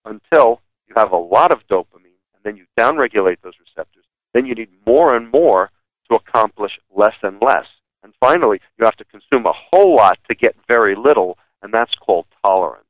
until 0.03 0.62
you 0.88 0.93
have 0.95 1.12
a 1.12 1.17
lot 1.17 1.51
of 1.51 1.67
dopamine, 1.67 2.22
and 2.34 2.43
then 2.43 2.57
you 2.57 2.65
downregulate 2.79 3.38
those 3.41 3.53
receptors. 3.60 4.05
Then 4.34 4.45
you 4.45 4.55
need 4.55 4.69
more 4.86 5.15
and 5.15 5.31
more 5.31 5.72
to 6.10 6.15
accomplish 6.15 6.74
less 6.95 7.15
and 7.24 7.41
less. 7.41 7.65
And 8.03 8.13
finally, 8.19 8.60
you 8.77 8.86
have 8.86 8.98
to 8.98 9.05
consume 9.05 9.45
a 9.48 9.53
whole 9.53 9.95
lot 9.95 10.19
to 10.29 10.36
get 10.36 10.55
very 10.67 10.95
little, 10.95 11.38
and 11.63 11.74
that's 11.74 11.95
called 11.95 12.25
tolerance. 12.45 12.84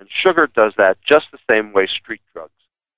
And 0.00 0.08
sugar 0.10 0.48
does 0.52 0.72
that 0.78 0.96
just 1.06 1.26
the 1.30 1.38
same 1.48 1.72
way 1.74 1.86
street 1.86 2.22
drugs, 2.32 2.52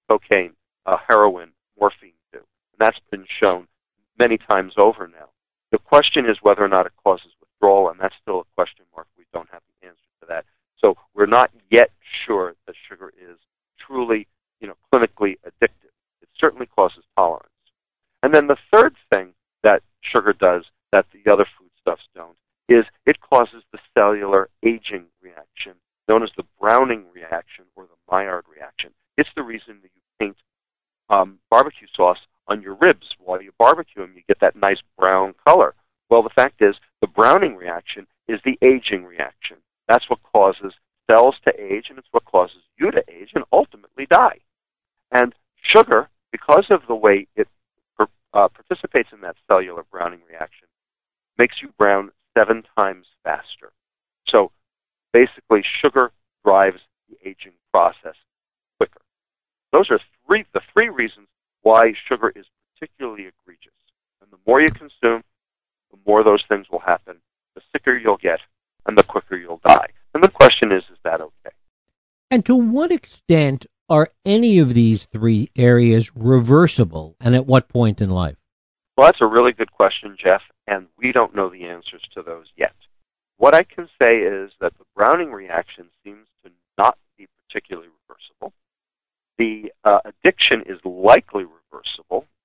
cocaine, 0.09 0.53
uh, 0.87 0.99
heroin, 1.09 1.51
morphine 1.79 2.13
do. 2.33 2.39
And 2.39 2.79
that's 2.79 3.01
been 3.11 3.27
shown 3.41 3.67
many 4.19 4.39
times 4.39 4.75
over 4.77 5.09
now. 5.09 5.31
The 5.73 5.79
question 5.79 6.27
is 6.31 6.37
whether 6.43 6.65
or 6.65 6.69
not 6.69 6.87
it 6.87 6.93
causes 7.03 7.33
withdrawal, 7.41 7.91
and 7.91 7.99
that's 7.99 8.15
still 8.23 8.41
a 8.41 8.55
question 8.55 8.85
mark. 8.95 9.09
We 9.19 9.25
don't 9.33 9.49
have 9.51 9.63
the 9.81 9.89
answer 9.89 10.01
to 10.21 10.27
that. 10.29 10.45
So 10.79 10.97
we're 11.15 11.27
not 11.27 11.51
yet 11.71 11.91
sure 12.25 12.55
that 12.67 12.77
sugar 12.89 13.13
is 13.21 13.37
truly, 13.85 14.29
you 14.61 14.69
know, 14.69 14.77
clinically 14.93 15.39
addictive. 15.45 15.91
It 16.21 16.29
certainly 16.39 16.67
causes 16.67 17.05
tolerance. 17.17 17.49
And 18.23 18.33
then 18.33 18.47
the 18.47 18.59
third 18.73 18.95
thing 19.11 19.35
that 19.65 19.83
sugar 20.03 20.33
does 20.33 20.67
that 20.93 21.07
the 21.13 21.33
other 21.33 21.47
foodstuffs 21.59 22.07
don't 22.15 22.37
is 22.69 22.85
it 23.07 23.21
causes 23.21 23.65
the 23.73 23.79
cellular 23.95 24.49
aging 24.63 25.07
reaction 25.21 25.75
known 26.09 26.23
as 26.23 26.31
the 26.37 26.45
Browning 26.61 27.07
reaction 27.15 27.65
or 27.77 27.85
the 27.85 27.97
Maillard 28.11 28.45
reaction. 28.55 28.91
It's 29.17 29.31
the 29.35 29.43
reason 29.43 29.79
that 29.83 29.91
you 29.95 30.03
paint 30.19 30.37
um, 31.09 31.39
barbecue 31.51 31.87
sauce 31.95 32.19
on 32.49 32.63
your 32.63 32.75
ribs 32.75 33.09
while 33.19 33.41
you 33.41 33.53
barbecue 33.59 34.03
them. 34.03 34.13
You 34.15 34.23
get 34.27 34.41
that 34.41 34.57
nice 34.57 34.81
brown 34.99 35.35
color. 35.47 35.75
Well, 36.11 36.23
the 36.23 36.31
fact 36.31 36.61
is, 36.61 36.77
the 37.01 37.07
Browning 37.07 37.57
reaction 37.57 38.07
is 38.29 38.41
the 38.45 38.59
aging 38.63 39.05
reaction. 39.05 39.59
That's 39.89 40.09
what 40.09 40.23
causes 40.33 40.75
cells 41.11 41.37
to 41.45 41.53
age, 41.59 41.87
and 41.89 41.99
it's 41.99 42.09
what 42.11 42.25
causes 42.25 42.63
you 42.79 42.91
to 42.91 43.05
age 43.09 43.31
and 43.35 43.45
ultimately 43.53 44.07
die. 44.07 44.39
And 45.11 45.35
sugar, 45.63 46.09
because 46.31 46.67
of 46.71 46.83
the 46.89 46.95
way 46.95 47.27
it 47.37 47.49
uh, 47.99 48.49
participates 48.49 49.11
in 49.13 49.21
that 49.21 49.37
cellular 49.47 49.85
browning 49.91 50.21
reaction, 50.29 50.69
makes 51.39 51.57
you 51.61 51.69
brown 51.79 52.11
seven 52.37 52.63
times 52.77 53.07
faster. 53.25 53.73
So 54.29 54.53
basically, 55.13 55.63
sugar 55.81 56.13
drives 56.45 56.81
the 57.09 57.17
aging 57.29 57.53
process 57.73 58.17
quicker. 58.79 59.01
Those 59.73 59.91
are 59.91 60.01
three 60.27 60.45
the 60.53 60.61
three 60.73 60.89
reasons 60.89 61.29
why 61.63 61.93
sugar 62.09 62.21
is 62.37 62.47
particularly 62.75 63.27
egregious. 63.27 63.73
And 64.21 64.31
the 64.31 64.39
more 64.47 64.61
you 64.61 64.69
consume, 64.69 65.23
the 65.91 65.99
more 66.07 66.25
those 66.25 66.43
things 66.49 66.67
will 66.71 66.81
happen. 66.81 67.17
The 67.55 67.63
sicker 67.73 67.97
you'll 67.97 68.17
get, 68.17 68.41
and 68.87 68.97
the 68.97 69.05
quicker 69.05 69.37
you'll 69.37 69.61
die. 69.67 69.89
And 70.15 70.23
the 70.23 70.29
question 70.29 70.73
is, 70.73 70.83
is 70.91 70.99
that 71.05 71.21
okay? 71.21 71.55
And 72.31 72.45
to 72.47 72.57
what 72.57 72.91
extent 72.91 73.67
are 73.89 74.11
any 74.25 74.59
of 74.59 74.75
these 74.75 75.07
three 75.07 75.51
areas 75.57 76.11
reversible, 76.17 77.17
and 77.21 77.35
at 77.35 77.47
what 77.47 77.69
point 77.69 78.01
in 78.01 78.11
life? 78.11 78.37
Well, 78.97 79.07
that's 79.07 79.21
a 79.21 79.27
really 79.27 79.53
good 79.53 79.73
question, 79.73 80.17
Jeff, 80.23 80.43
and 80.67 80.87
we 80.97 81.13
don't 81.13 81.35
know 81.35 81.51
the 81.51 81.65
answers 81.65 82.03
to 82.15 82.23
those 82.23 82.47
yet. 82.57 82.75
What 83.37 83.55
I 83.55 83.65
can 83.65 83.89
say 84.01 84.19
is 84.19 84.53
that 84.61 84.73
the 84.79 84.85
Browning 84.95 85.33
reaction 85.33 85.89
seems 86.05 86.27
to 86.45 86.51
not 86.79 86.97
be 87.19 87.27
particularly 87.47 87.89
reversible. 88.09 88.53
The 89.39 89.73
uh, 89.85 90.01
addiction 90.05 90.63
is 90.67 90.79
likely 90.85 91.43
reversible, 91.45 91.62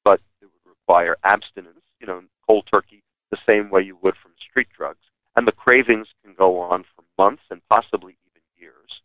but 0.04 0.22
it 0.42 0.46
would 0.46 0.70
require 0.70 1.18
abstinence, 1.24 1.82
you 2.00 2.08
know, 2.08 2.24
cold 2.48 2.68
turkey, 2.72 3.04
the 3.32 3.38
same 3.46 3.70
way 3.70 3.82
you 3.82 3.98
would 4.02 4.16
from 4.22 4.32
street 4.40 4.68
drugs. 4.76 5.04
And 5.36 5.48
the 5.48 5.52
cravings 5.52 6.08
can 6.24 6.34
go 6.34 6.60
on 6.60 6.84
for 6.96 7.04
months 7.18 7.44
and 7.52 7.62
possibly 7.70 8.18
even 8.30 8.42
years. 8.58 9.02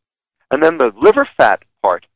And 0.50 0.62
then 0.62 0.78
the 0.78 0.92
liver 0.96 1.28
fat 1.36 1.62
part, 1.82 2.06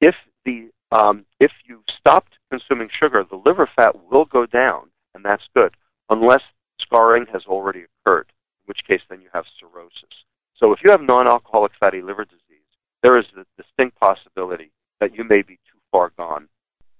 if 0.00 0.14
the 0.44 0.70
um, 0.92 1.24
if 1.40 1.50
you 1.64 1.82
stopped 1.98 2.34
consuming 2.50 2.88
sugar, 2.92 3.24
the 3.28 3.42
liver 3.44 3.68
fat 3.74 3.96
will 4.10 4.26
go 4.26 4.46
down, 4.46 4.90
and 5.14 5.24
that's 5.24 5.42
good, 5.54 5.74
unless 6.08 6.42
scarring 6.80 7.26
has 7.32 7.42
already 7.46 7.84
occurred, 7.84 8.26
in 8.28 8.66
which 8.66 8.84
case 8.86 9.00
then 9.08 9.20
you 9.20 9.28
have 9.32 9.44
cirrhosis. 9.58 10.24
So 10.56 10.72
if 10.72 10.80
you 10.84 10.90
have 10.90 11.00
non-alcoholic 11.00 11.72
fatty 11.80 12.00
liver 12.00 12.24
disease, 12.24 12.68
there 13.02 13.18
is 13.18 13.24
a 13.36 13.44
distinct 13.60 13.98
possibility 13.98 14.70
that 15.00 15.16
you 15.16 15.24
may 15.24 15.42
be 15.42 15.54
too 15.54 15.78
far 15.90 16.12
gone 16.16 16.48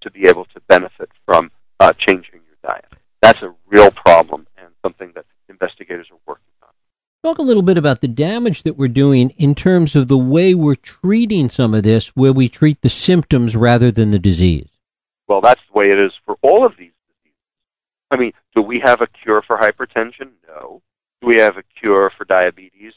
to 0.05 0.11
be 0.11 0.29
able 0.29 0.45
to 0.47 0.61
benefit 0.69 1.11
from 1.27 1.51
uh, 1.81 1.93
changing 1.99 2.41
your 2.47 2.57
diet. 2.63 2.87
That's 3.21 3.43
a 3.43 3.55
real 3.67 3.91
problem 3.91 4.47
and 4.57 4.69
something 4.83 5.13
that 5.15 5.25
investigators 5.49 6.09
are 6.11 6.19
working 6.27 6.45
on. 6.63 6.69
Talk 7.23 7.39
a 7.39 7.43
little 7.43 7.63
bit 7.63 7.79
about 7.79 8.01
the 8.01 8.09
damage 8.09 8.63
that 8.63 8.77
we're 8.77 8.89
doing 8.89 9.31
in 9.31 9.55
terms 9.55 9.97
of 9.97 10.09
the 10.09 10.19
way 10.19 10.55
we're 10.55 10.75
treating 10.75 11.49
some 11.49 11.75
of 11.75 11.83
this, 11.83 12.09
where 12.09 12.33
we 12.33 12.49
treat 12.49 12.83
the 12.83 12.91
symptoms 12.91 13.57
rather 13.57 13.91
than 13.91 14.11
the 14.11 14.19
disease. 14.19 14.69
Well, 15.27 15.41
that's 15.41 15.63
the 15.73 15.79
way 15.79 15.87
it 15.87 15.99
is 15.99 16.13
for 16.27 16.37
all 16.43 16.67
of 16.67 16.73
these 16.79 16.93
diseases. 17.09 17.39
I 18.11 18.17
mean, 18.17 18.33
do 18.55 18.61
we 18.61 18.79
have 18.81 19.01
a 19.01 19.07
cure 19.07 19.43
for 19.43 19.57
hypertension? 19.57 20.33
No. 20.47 20.83
Do 21.23 21.29
we 21.29 21.39
have 21.39 21.57
a 21.57 21.63
cure 21.81 22.13
for 22.17 22.27
diabetes? 22.27 22.93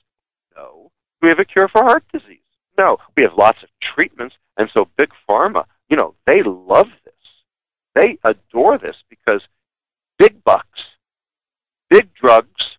No. 0.55 0.91
Do 1.21 1.27
we 1.27 1.29
have 1.29 1.39
a 1.39 1.45
cure 1.45 1.69
for 1.69 1.83
heart 1.83 2.03
disease? 2.11 2.39
No. 2.77 2.97
We 3.15 3.23
have 3.23 3.31
lots 3.37 3.63
of 3.63 3.69
treatments, 3.95 4.35
and 4.57 4.69
so 4.73 4.89
big 4.97 5.09
pharma, 5.27 5.63
you 5.89 5.97
know, 5.97 6.15
they 6.25 6.43
love 6.43 6.87
this. 7.05 7.13
They 7.95 8.17
adore 8.23 8.77
this 8.77 8.95
because 9.09 9.41
big 10.19 10.43
bucks, 10.43 10.79
big 11.89 12.13
drugs, 12.13 12.77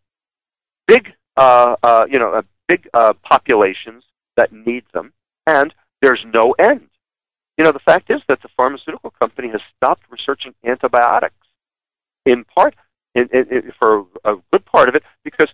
big 0.86 1.12
uh, 1.36 1.76
uh, 1.82 2.06
you 2.10 2.18
know, 2.18 2.32
uh, 2.32 2.42
big 2.66 2.88
uh, 2.94 3.12
populations 3.22 4.04
that 4.36 4.52
need 4.52 4.84
them, 4.92 5.12
and 5.46 5.74
there's 6.02 6.24
no 6.32 6.54
end. 6.58 6.88
You 7.56 7.64
know, 7.64 7.72
the 7.72 7.80
fact 7.80 8.10
is 8.10 8.20
that 8.28 8.40
the 8.42 8.48
pharmaceutical 8.56 9.10
company 9.10 9.48
has 9.48 9.60
stopped 9.76 10.04
researching 10.10 10.54
antibiotics, 10.64 11.34
in 12.24 12.44
part, 12.44 12.74
in, 13.14 13.28
in, 13.32 13.46
in, 13.50 13.72
for 13.78 14.06
a 14.24 14.34
good 14.52 14.64
part 14.64 14.88
of 14.88 14.94
it, 14.94 15.02
because 15.24 15.48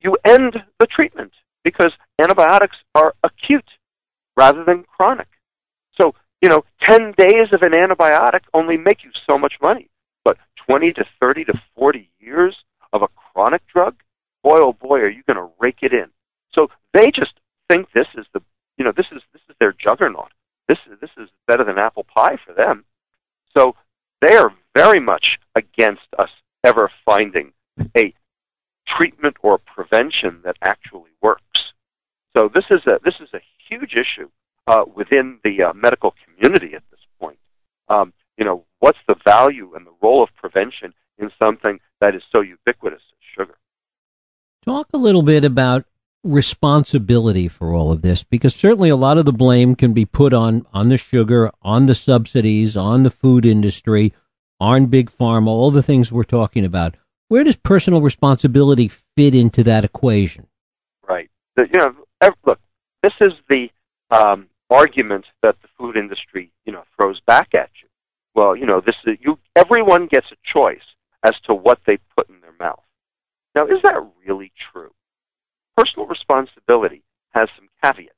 you 0.00 0.16
end 0.24 0.56
the 0.78 0.86
treatment 0.86 1.32
because 1.64 1.92
antibiotics 2.20 2.76
are 2.94 3.14
acute 3.24 3.68
rather 4.36 4.62
than 4.64 4.84
chronic. 4.84 5.26
You 6.44 6.50
know, 6.50 6.64
10 6.86 7.14
days 7.16 7.54
of 7.54 7.62
an 7.62 7.72
antibiotic 7.72 8.42
only 8.52 8.76
make 8.76 9.02
you 9.02 9.10
so 9.26 9.38
much 9.38 9.54
money, 9.62 9.88
but 10.26 10.36
20 10.66 10.92
to 10.92 11.04
30 11.18 11.46
to 11.46 11.54
40 11.74 12.10
years 12.20 12.54
of 12.92 13.00
a 13.00 13.08
chronic 13.08 13.66
drug 13.66 13.94
boy 14.42 14.58
oh 14.58 14.74
boy 14.74 14.98
are 14.98 15.08
you 15.08 15.22
going 15.26 15.38
to 15.38 15.48
rake 15.58 15.78
it 15.80 15.94
in. 15.94 16.04
So 16.52 16.68
they 16.92 17.10
just 17.10 17.32
think 17.70 17.88
this 17.94 18.08
is 18.14 18.26
the 18.34 18.42
you 18.76 18.84
know 18.84 18.92
this 18.94 19.06
is 19.10 19.22
this 19.32 19.40
is 19.48 19.56
their 19.58 19.72
juggernaut. 19.72 20.32
This 20.68 20.76
is 20.86 21.00
this 21.00 21.08
is 21.16 21.30
better 21.48 21.64
than 21.64 21.78
apple 21.78 22.04
pie 22.14 22.36
for 22.44 22.52
them. 22.52 22.84
So 23.56 23.74
they 24.20 24.36
are 24.36 24.52
very 24.74 25.00
much 25.00 25.38
against 25.54 26.08
us 26.18 26.28
ever 26.62 26.90
finding 27.06 27.54
a 27.96 28.12
treatment 28.86 29.38
or 29.40 29.56
prevention 29.56 30.42
that 30.44 30.58
actually 30.60 31.12
works. 31.22 31.72
So 32.36 32.50
this 32.52 32.66
is 32.70 32.86
a 32.86 33.00
this 33.02 33.14
is 33.18 33.30
a 33.32 33.40
huge 33.66 33.94
issue 33.94 34.28
uh, 34.66 34.84
within 34.94 35.38
the 35.44 35.62
uh, 35.62 35.72
medical 35.74 36.14
community 36.34 36.74
at 36.74 36.82
this 36.90 37.00
point. 37.20 37.38
Um, 37.88 38.12
you 38.36 38.44
know, 38.44 38.64
what's 38.80 38.98
the 39.06 39.16
value 39.26 39.74
and 39.74 39.86
the 39.86 39.94
role 40.02 40.22
of 40.22 40.30
prevention 40.36 40.92
in 41.18 41.30
something 41.38 41.78
that 42.00 42.14
is 42.14 42.22
so 42.32 42.40
ubiquitous 42.40 43.00
as 43.00 43.24
sugar? 43.36 43.56
Talk 44.64 44.88
a 44.92 44.98
little 44.98 45.22
bit 45.22 45.44
about 45.44 45.84
responsibility 46.24 47.46
for 47.48 47.72
all 47.72 47.92
of 47.92 48.02
this? 48.02 48.24
Because 48.24 48.54
certainly 48.54 48.88
a 48.88 48.96
lot 48.96 49.18
of 49.18 49.26
the 49.26 49.32
blame 49.32 49.76
can 49.76 49.92
be 49.92 50.06
put 50.06 50.32
on, 50.32 50.66
on 50.72 50.88
the 50.88 50.96
sugar, 50.96 51.52
on 51.62 51.86
the 51.86 51.94
subsidies, 51.94 52.76
on 52.76 53.02
the 53.02 53.10
food 53.10 53.46
industry, 53.46 54.12
on 54.58 54.86
big 54.86 55.10
pharma, 55.10 55.48
all 55.48 55.70
the 55.70 55.82
things 55.82 56.10
we're 56.10 56.24
talking 56.24 56.64
about. 56.64 56.96
Where 57.28 57.44
does 57.44 57.56
personal 57.56 58.00
responsibility 58.00 58.88
fit 58.88 59.34
into 59.34 59.62
that 59.64 59.84
equation? 59.84 60.46
Right. 61.06 61.30
You 61.56 61.66
know, 61.72 61.94
look, 62.46 62.58
this 63.02 63.12
is 63.20 63.32
the 63.48 63.68
um, 64.10 64.46
argument 64.74 65.26
that 65.42 65.56
the 65.62 65.68
food 65.78 65.96
industry, 65.96 66.50
you 66.64 66.72
know, 66.72 66.84
throws 66.96 67.20
back 67.20 67.54
at 67.54 67.70
you. 67.82 67.88
Well, 68.34 68.56
you 68.56 68.66
know, 68.66 68.80
this 68.80 68.96
is 69.06 69.16
you. 69.20 69.38
Everyone 69.54 70.06
gets 70.06 70.26
a 70.32 70.36
choice 70.52 70.84
as 71.24 71.34
to 71.46 71.54
what 71.54 71.78
they 71.86 71.98
put 72.16 72.28
in 72.28 72.40
their 72.40 72.54
mouth. 72.58 72.82
Now, 73.54 73.64
is 73.66 73.82
that 73.82 74.04
really 74.26 74.52
true? 74.72 74.90
Personal 75.76 76.06
responsibility 76.06 77.02
has 77.30 77.48
some 77.56 77.68
caveats 77.82 78.12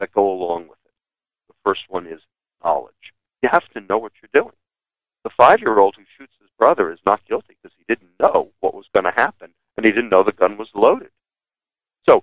that 0.00 0.12
go 0.12 0.30
along 0.30 0.68
with 0.68 0.78
it. 0.84 0.92
The 1.48 1.54
first 1.64 1.82
one 1.88 2.06
is 2.06 2.20
knowledge. 2.64 2.94
You 3.42 3.48
have 3.52 3.68
to 3.74 3.80
know 3.80 3.98
what 3.98 4.12
you're 4.22 4.42
doing. 4.42 4.54
The 5.24 5.30
five-year-old 5.36 5.96
who 5.96 6.04
shoots 6.16 6.34
his 6.40 6.50
brother 6.58 6.92
is 6.92 7.00
not 7.04 7.26
guilty 7.28 7.56
because 7.60 7.76
he 7.76 7.84
didn't 7.88 8.12
know 8.20 8.50
what 8.60 8.74
was 8.74 8.86
going 8.92 9.04
to 9.04 9.12
happen 9.16 9.50
and 9.76 9.84
he 9.84 9.92
didn't 9.92 10.10
know 10.10 10.22
the 10.22 10.32
gun 10.32 10.56
was 10.56 10.68
loaded. 10.74 11.10
So 12.08 12.22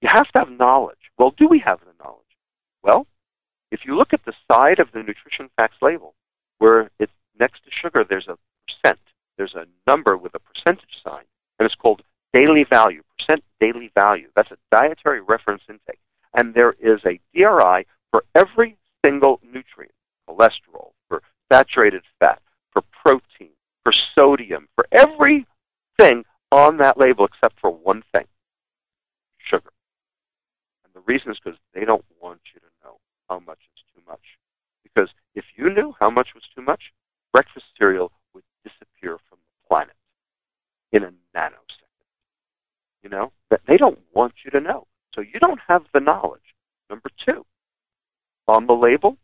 you 0.00 0.08
have 0.12 0.30
to 0.32 0.38
have 0.38 0.50
knowledge. 0.50 1.10
Well, 1.18 1.34
do 1.36 1.48
we 1.48 1.58
have 1.64 1.80
the 1.80 1.92
knowledge? 2.02 2.22
Well, 2.82 3.06
if 3.70 3.80
you 3.84 3.96
look 3.96 4.12
at 4.12 4.24
the 4.24 4.32
side 4.50 4.78
of 4.78 4.92
the 4.92 5.02
nutrition 5.02 5.50
facts 5.56 5.76
label, 5.82 6.14
where 6.58 6.90
it's 6.98 7.12
next 7.38 7.64
to 7.64 7.70
sugar, 7.70 8.04
there's 8.08 8.28
a 8.28 8.38
percent. 8.66 8.98
There's 9.36 9.54
a 9.54 9.66
number 9.86 10.16
with 10.16 10.34
a 10.34 10.38
percentage 10.38 11.02
sign, 11.04 11.24
and 11.58 11.66
it's 11.66 11.74
called 11.74 12.02
daily 12.32 12.64
value, 12.68 13.02
percent 13.18 13.44
daily 13.60 13.90
value. 13.94 14.28
That's 14.34 14.50
a 14.50 14.58
dietary 14.70 15.20
reference 15.20 15.62
intake. 15.68 16.00
And 16.34 16.54
there 16.54 16.74
is 16.80 17.00
a 17.04 17.20
DRI 17.34 17.86
for 18.10 18.24
every 18.34 18.76
single 19.04 19.40
nutrient, 19.42 19.94
cholesterol, 20.28 20.92
for 21.08 21.22
saturated 21.50 22.02
fat, 22.20 22.40
for 22.72 22.82
protein, 23.02 23.52
for 23.82 23.92
sodium, 24.18 24.68
for 24.74 24.86
everything 24.92 26.24
on 26.52 26.78
that 26.78 26.98
label 26.98 27.24
except 27.24 27.58
for 27.60 27.70
one 27.70 28.02
thing, 28.12 28.26
sugar. 29.38 29.72
And 30.84 30.94
the 30.94 31.04
reason 31.06 31.30
is 31.30 31.38
because 31.42 31.58
they 31.74 31.84
don't 31.84 32.04
want 32.20 32.40
you 32.54 32.60
to 32.60 32.65
how 33.28 33.40
much 33.40 33.58
is 33.74 33.82
too 33.94 34.02
much. 34.06 34.20
Because 34.82 35.10
if 35.34 35.44
you 35.56 35.68
knew 35.70 35.94
how 35.98 36.10
much 36.10 36.28
was 36.34 36.44
too 36.54 36.62
much, 36.62 36.92
breakfast 37.32 37.66
cereal 37.78 38.12
would 38.34 38.44
disappear 38.64 39.18
from 39.28 39.38
the 39.38 39.68
planet 39.68 39.96
in 40.92 41.02
a 41.02 41.12
nanosecond. 41.36 42.06
You 43.02 43.10
know? 43.10 43.32
But 43.50 43.60
they 43.66 43.76
don't 43.76 43.98
want 44.14 44.34
you 44.44 44.50
to 44.52 44.60
know. 44.60 44.86
So 45.14 45.20
you 45.20 45.38
don't 45.40 45.60
have 45.68 45.84
the 45.92 46.00
knowledge. 46.00 46.54
Number 46.88 47.10
two, 47.24 47.44
on 48.48 48.66
the 48.66 48.74
label, 48.74 49.16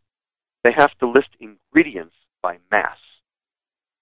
they 0.65 0.73
have 0.77 0.97
to 0.99 1.09
list 1.09 1.31
ingredients 1.41 2.17
by 2.43 2.59
mass. 2.71 2.99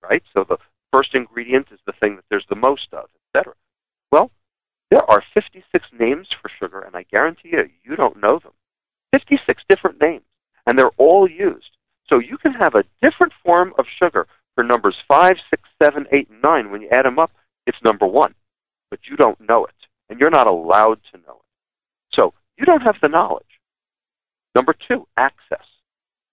Right? 0.02 0.22
So 0.32 0.44
the 0.48 0.58
first 0.92 1.14
ingredient 1.14 1.68
is 1.72 1.80
the 1.86 1.92
thing 1.92 2.16
that 2.16 2.24
there's 2.30 2.46
the 2.48 2.56
most 2.56 2.88
of, 2.92 3.08
etc. 3.34 3.54
Well, 4.10 4.30
there 4.90 5.08
are 5.08 5.22
56 5.34 5.84
names 5.98 6.28
for 6.40 6.50
sugar, 6.58 6.80
and 6.80 6.96
I 6.96 7.04
guarantee 7.04 7.50
you, 7.52 7.68
you 7.84 7.96
don't 7.96 8.20
know 8.20 8.38
them. 8.38 8.52
56 9.12 9.62
different 9.68 10.00
names, 10.00 10.24
and 10.66 10.78
they're 10.78 10.96
all 10.96 11.28
used. 11.28 11.70
So 12.08 12.18
you 12.18 12.38
can 12.38 12.52
have 12.52 12.74
a 12.74 12.84
different 13.02 13.32
form 13.44 13.72
of 13.78 13.86
sugar 13.98 14.26
for 14.54 14.64
numbers 14.64 14.96
5, 15.08 15.36
6, 15.50 15.62
7, 15.82 16.06
8, 16.10 16.28
and 16.30 16.42
9. 16.42 16.70
When 16.70 16.82
you 16.82 16.88
add 16.90 17.04
them 17.04 17.18
up, 17.18 17.30
it's 17.66 17.78
number 17.84 18.06
1, 18.06 18.34
but 18.90 19.00
you 19.08 19.16
don't 19.16 19.40
know 19.40 19.64
it, 19.64 19.74
and 20.08 20.18
you're 20.18 20.30
not 20.30 20.46
allowed 20.46 21.00
to 21.12 21.18
know 21.18 21.34
it. 21.34 22.14
So 22.14 22.34
you 22.58 22.66
don't 22.66 22.82
have 22.82 22.96
the 23.00 23.08
knowledge. 23.08 23.44
Number 24.54 24.74
2, 24.88 25.06
access. 25.16 25.64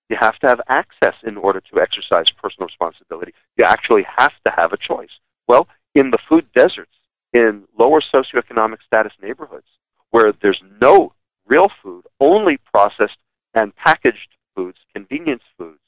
You 0.10 0.18
have 0.20 0.40
to 0.40 0.48
have 0.48 0.62
access 0.70 1.16
in 1.24 1.38
order 1.38 1.62
to 1.62 1.82
exercise 1.82 2.26
personal 2.42 2.68
responsibility. 2.68 3.34
You 3.58 3.66
actually 3.66 4.06
have 4.18 4.34
to 4.46 4.52
have 4.56 4.74
a 4.74 4.78
choice. 4.78 5.10
Well, 5.48 5.68
in 5.94 6.12
the 6.12 6.18
food 6.30 6.46
deserts, 6.56 6.92
in 7.34 7.64
lower 7.78 8.02
socioeconomic 8.02 8.78
status 8.86 9.12
neighborhoods, 9.22 9.68
where 10.12 10.32
there's 10.42 10.62
no 10.82 11.14
real 11.48 11.68
food, 11.82 12.04
only 12.20 12.58
processed 12.74 13.18
and 13.54 13.76
packaged 13.76 14.36
foods, 14.56 14.78
convenience 14.94 15.44
foods, 15.58 15.80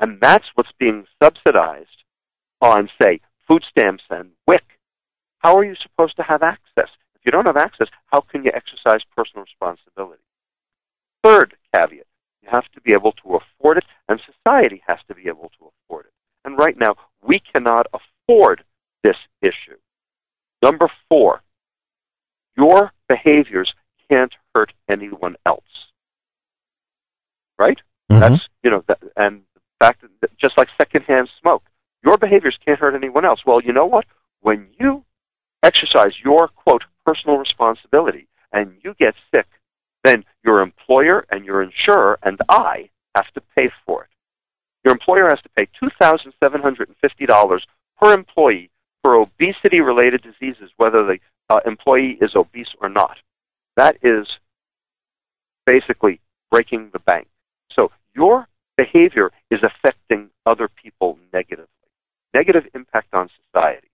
and 0.00 0.20
that's 0.20 0.46
what's 0.54 0.72
being 0.78 1.04
subsidized 1.22 2.04
on, 2.60 2.88
say, 3.00 3.20
food 3.46 3.64
stamps 3.68 4.04
and 4.10 4.30
WIC. 4.46 4.64
How 5.38 5.56
are 5.56 5.64
you 5.64 5.74
supposed 5.80 6.16
to 6.16 6.22
have 6.22 6.42
access? 6.42 6.90
If 7.14 7.22
you 7.24 7.32
don't 7.32 7.46
have 7.46 7.56
access, 7.56 7.88
how 8.06 8.20
can 8.20 8.44
you 8.44 8.52
exercise 8.54 9.00
personal 9.16 9.44
responsibility? 9.44 10.22
Third 11.24 11.56
caveat, 11.74 12.06
you 12.42 12.48
have 12.50 12.68
to 12.74 12.80
be 12.80 12.92
able 12.92 13.12
to 13.12 13.36
afford 13.36 13.78
it, 13.78 13.84
and 14.08 14.20
society 14.20 14.82
has 14.86 14.98
to 15.08 15.14
be 15.14 15.28
able 15.28 15.50
to 15.58 15.70
afford 15.86 16.06
it. 16.06 16.12
And 16.44 16.58
right 16.58 16.76
now, 16.78 16.94
we 17.22 17.40
cannot 17.40 17.86
afford 17.92 18.62
this 19.02 19.16
issue. 19.42 19.78
Number 20.62 20.88
four, 21.08 21.42
your 22.56 22.92
behaviors 23.08 23.72
can't 24.10 24.32
hurt 24.54 24.72
anyone 24.88 25.36
else. 25.46 25.62
Right? 27.58 27.78
Mm-hmm. 28.10 28.20
That's 28.20 28.48
you 28.62 28.70
know, 28.70 28.84
that, 28.88 28.98
and 29.16 29.42
the 29.54 29.60
fact 29.80 30.02
that 30.20 30.36
just 30.38 30.56
like 30.56 30.68
secondhand 30.76 31.28
smoke, 31.40 31.64
your 32.04 32.16
behaviors 32.18 32.58
can't 32.64 32.78
hurt 32.78 32.94
anyone 32.94 33.24
else. 33.24 33.40
Well, 33.44 33.60
you 33.62 33.72
know 33.72 33.86
what? 33.86 34.06
When 34.40 34.68
you 34.78 35.04
exercise 35.62 36.12
your 36.24 36.48
quote 36.48 36.84
personal 37.04 37.36
responsibility 37.38 38.28
and 38.52 38.72
you 38.82 38.94
get 38.98 39.14
sick, 39.32 39.46
then 40.04 40.24
your 40.44 40.60
employer 40.60 41.26
and 41.30 41.44
your 41.44 41.62
insurer 41.62 42.18
and 42.22 42.38
I 42.48 42.90
have 43.14 43.30
to 43.34 43.42
pay 43.56 43.70
for 43.84 44.04
it. 44.04 44.10
Your 44.84 44.92
employer 44.92 45.28
has 45.28 45.42
to 45.42 45.48
pay 45.50 45.66
two 45.78 45.90
thousand 46.00 46.32
seven 46.42 46.62
hundred 46.62 46.88
and 46.88 46.96
fifty 46.98 47.26
dollars 47.26 47.66
per 48.00 48.12
employee 48.12 48.70
for 49.02 49.16
obesity 49.16 49.80
related 49.80 50.22
diseases, 50.22 50.70
whether 50.76 51.04
the 51.04 51.18
uh, 51.50 51.60
employee 51.66 52.18
is 52.20 52.34
obese 52.36 52.68
or 52.80 52.88
not. 52.88 53.16
That 53.78 53.96
is 54.02 54.26
basically 55.64 56.20
breaking 56.50 56.90
the 56.92 56.98
bank. 56.98 57.28
So 57.70 57.92
your 58.12 58.48
behavior 58.76 59.30
is 59.52 59.60
affecting 59.62 60.30
other 60.44 60.68
people 60.68 61.16
negatively. 61.32 61.68
Negative 62.34 62.64
impact 62.74 63.14
on 63.14 63.30
society. 63.46 63.86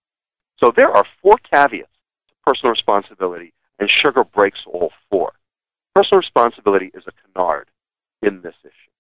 So 0.57 0.73
there 0.75 0.91
are 0.91 1.05
four 1.21 1.37
caveats 1.53 1.91
to 2.29 2.35
personal 2.47 2.71
responsibility, 2.71 3.53
and 3.79 3.91
sugar 4.03 4.25
breaks 4.25 4.61
all 4.67 4.91
four. 5.11 5.35
Personal 5.95 6.21
responsibility 6.21 6.91
is 6.95 7.05
a 7.07 7.13
canard 7.21 7.69
in 8.23 8.41
this 8.41 8.55
issue. 8.65 8.94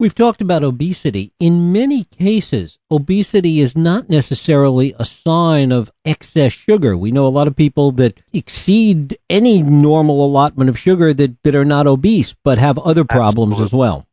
We've 0.00 0.14
talked 0.14 0.40
about 0.40 0.62
obesity. 0.62 1.32
In 1.40 1.72
many 1.72 2.04
cases, 2.04 2.78
obesity 2.88 3.58
is 3.58 3.76
not 3.76 4.08
necessarily 4.08 4.94
a 4.96 5.04
sign 5.04 5.72
of 5.72 5.90
excess 6.04 6.52
sugar. 6.52 6.96
We 6.96 7.10
know 7.10 7.26
a 7.26 7.34
lot 7.34 7.48
of 7.48 7.56
people 7.56 7.90
that 7.92 8.16
exceed 8.32 9.18
any 9.28 9.60
normal 9.60 10.24
allotment 10.24 10.70
of 10.70 10.78
sugar 10.78 11.12
that, 11.14 11.42
that 11.42 11.56
are 11.56 11.64
not 11.64 11.88
obese, 11.88 12.32
but 12.44 12.58
have 12.58 12.78
other 12.78 13.04
problems 13.04 13.58
Absolutely. 13.58 13.66
as 13.66 13.72
well. 13.72 14.06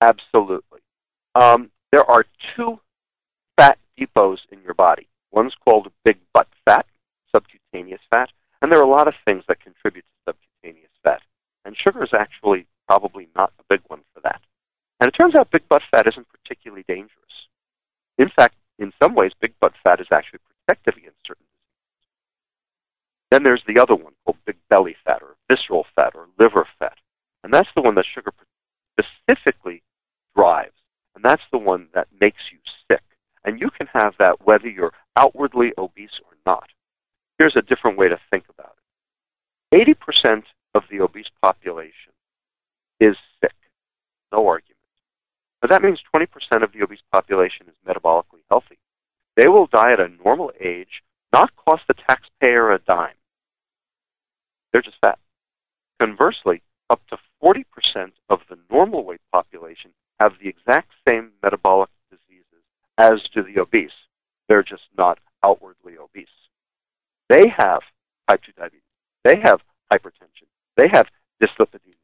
Absolutely. 0.00 0.80
Um, 1.34 1.70
there 1.92 2.10
are 2.10 2.24
two 2.56 2.80
fat 3.58 3.78
depots 4.00 4.38
in 4.50 4.62
your 4.62 4.74
body. 4.74 5.08
One's 5.30 5.54
called 5.62 5.88
big 6.06 6.16
butt 6.32 6.48
fat, 6.64 6.86
subcutaneous 7.30 8.00
fat, 8.10 8.30
and 8.62 8.72
there 8.72 8.78
are 8.78 8.84
a 8.84 8.90
lot 8.90 9.08
of 9.08 9.14
things 9.26 9.44
that 9.48 9.60
contribute 9.60 10.06
to 10.06 10.32
subcutaneous 10.32 10.90
fat. 11.04 11.20
And 11.66 11.76
sugar 11.76 12.02
is 12.02 12.14
actually 12.18 12.66
probably 12.88 13.28
not 13.36 13.52
a 13.58 13.62
big 13.68 13.82
one 13.88 14.00
for 14.14 14.22
that. 14.22 14.40
And 15.00 15.08
it 15.08 15.12
turns 15.12 15.34
out 15.34 15.50
big 15.50 15.68
butt 15.68 15.82
fat 15.90 16.06
isn't 16.06 16.26
particularly 16.28 16.84
dangerous. 16.88 17.12
In 18.18 18.28
fact, 18.34 18.56
in 18.78 18.92
some 19.00 19.14
ways, 19.14 19.32
big 19.40 19.54
butt 19.60 19.72
fat 19.82 20.00
is 20.00 20.08
actually 20.12 20.40
protective 20.66 20.96
against 20.96 21.18
certain 21.26 21.44
diseases. 21.46 22.14
Then 23.30 23.42
there's 23.42 23.62
the 23.66 23.80
other 23.80 23.94
one 23.94 24.14
called 24.24 24.38
big 24.44 24.56
belly 24.68 24.96
fat 25.04 25.22
or 25.22 25.36
visceral 25.48 25.86
fat 25.94 26.14
or 26.14 26.26
liver 26.38 26.66
fat. 26.78 26.98
And 27.44 27.52
that's 27.52 27.68
the 27.74 27.82
one 27.82 27.94
that 27.94 28.06
sugar 28.12 28.32
specifically 28.98 29.82
drives. 30.36 30.72
And 31.14 31.24
that's 31.24 31.42
the 31.52 31.58
one 31.58 31.88
that 31.94 32.08
makes 32.20 32.42
you 32.52 32.58
sick. 32.90 33.02
And 33.44 33.60
you 33.60 33.70
can 33.70 33.88
have 33.92 34.14
that 34.18 34.46
whether 34.46 34.68
you're 34.68 34.92
outwardly 35.16 35.72
obese 35.78 36.20
or 36.24 36.36
not. 36.46 36.68
Here's 37.38 37.56
a 37.56 37.62
different 37.62 37.98
way 37.98 38.08
to 38.08 38.18
think 38.30 38.44
about 38.48 38.74
it 39.72 39.96
80% 39.96 40.42
of 40.74 40.82
the 40.90 41.00
obese 41.00 41.30
population 41.42 42.12
is 43.00 43.16
sick. 43.40 43.54
No 44.32 44.46
argument. 44.46 44.67
That 45.68 45.82
means 45.82 46.00
20% 46.14 46.26
of 46.62 46.72
the 46.72 46.82
obese 46.82 47.02
population 47.12 47.66
is 47.68 47.74
metabolically 47.86 48.42
healthy. 48.48 48.78
They 49.36 49.48
will 49.48 49.66
die 49.66 49.92
at 49.92 50.00
a 50.00 50.08
normal 50.24 50.50
age, 50.58 51.02
not 51.32 51.54
cost 51.56 51.82
the 51.86 51.94
taxpayer 51.94 52.72
a 52.72 52.78
dime. 52.78 53.14
They're 54.72 54.82
just 54.82 54.96
fat. 55.00 55.18
Conversely, 56.00 56.62
up 56.90 57.00
to 57.08 57.18
40% 57.42 57.64
of 58.30 58.40
the 58.48 58.58
normal 58.70 59.04
weight 59.04 59.20
population 59.32 59.90
have 60.18 60.32
the 60.40 60.48
exact 60.48 60.90
same 61.06 61.32
metabolic 61.42 61.90
diseases 62.10 62.64
as 62.96 63.20
do 63.34 63.42
the 63.42 63.60
obese. 63.60 63.90
They're 64.48 64.62
just 64.62 64.84
not 64.96 65.18
outwardly 65.44 65.98
obese. 65.98 66.26
They 67.28 67.48
have 67.56 67.82
type 68.28 68.42
2 68.44 68.52
diabetes. 68.56 68.82
They 69.24 69.38
have 69.42 69.60
hypertension. 69.92 70.48
They 70.76 70.88
have 70.92 71.06
dyslipidemia. 71.42 71.94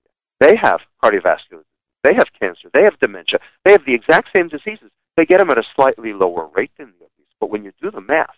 They 0.41 0.57
have 0.57 0.81
cardiovascular 1.03 1.63
disease. 1.63 1.74
They 2.05 2.15
have 2.15 2.29
cancer. 2.39 2.69
They 2.73 2.85
have 2.85 2.99
dementia. 3.01 3.41
They 3.65 3.73
have 3.73 3.85
the 3.87 3.95
exact 3.95 4.29
same 4.37 4.49
diseases. 4.49 4.91
They 5.17 5.25
get 5.25 5.39
them 5.39 5.51
at 5.51 5.59
a 5.59 5.65
slightly 5.75 6.13
lower 6.13 6.49
rate 6.55 6.71
than 6.79 6.93
the 6.99 7.07
obese. 7.07 7.33
But 7.41 7.51
when 7.51 7.65
you 7.65 7.73
do 7.83 7.91
the 7.91 8.03
math, 8.03 8.37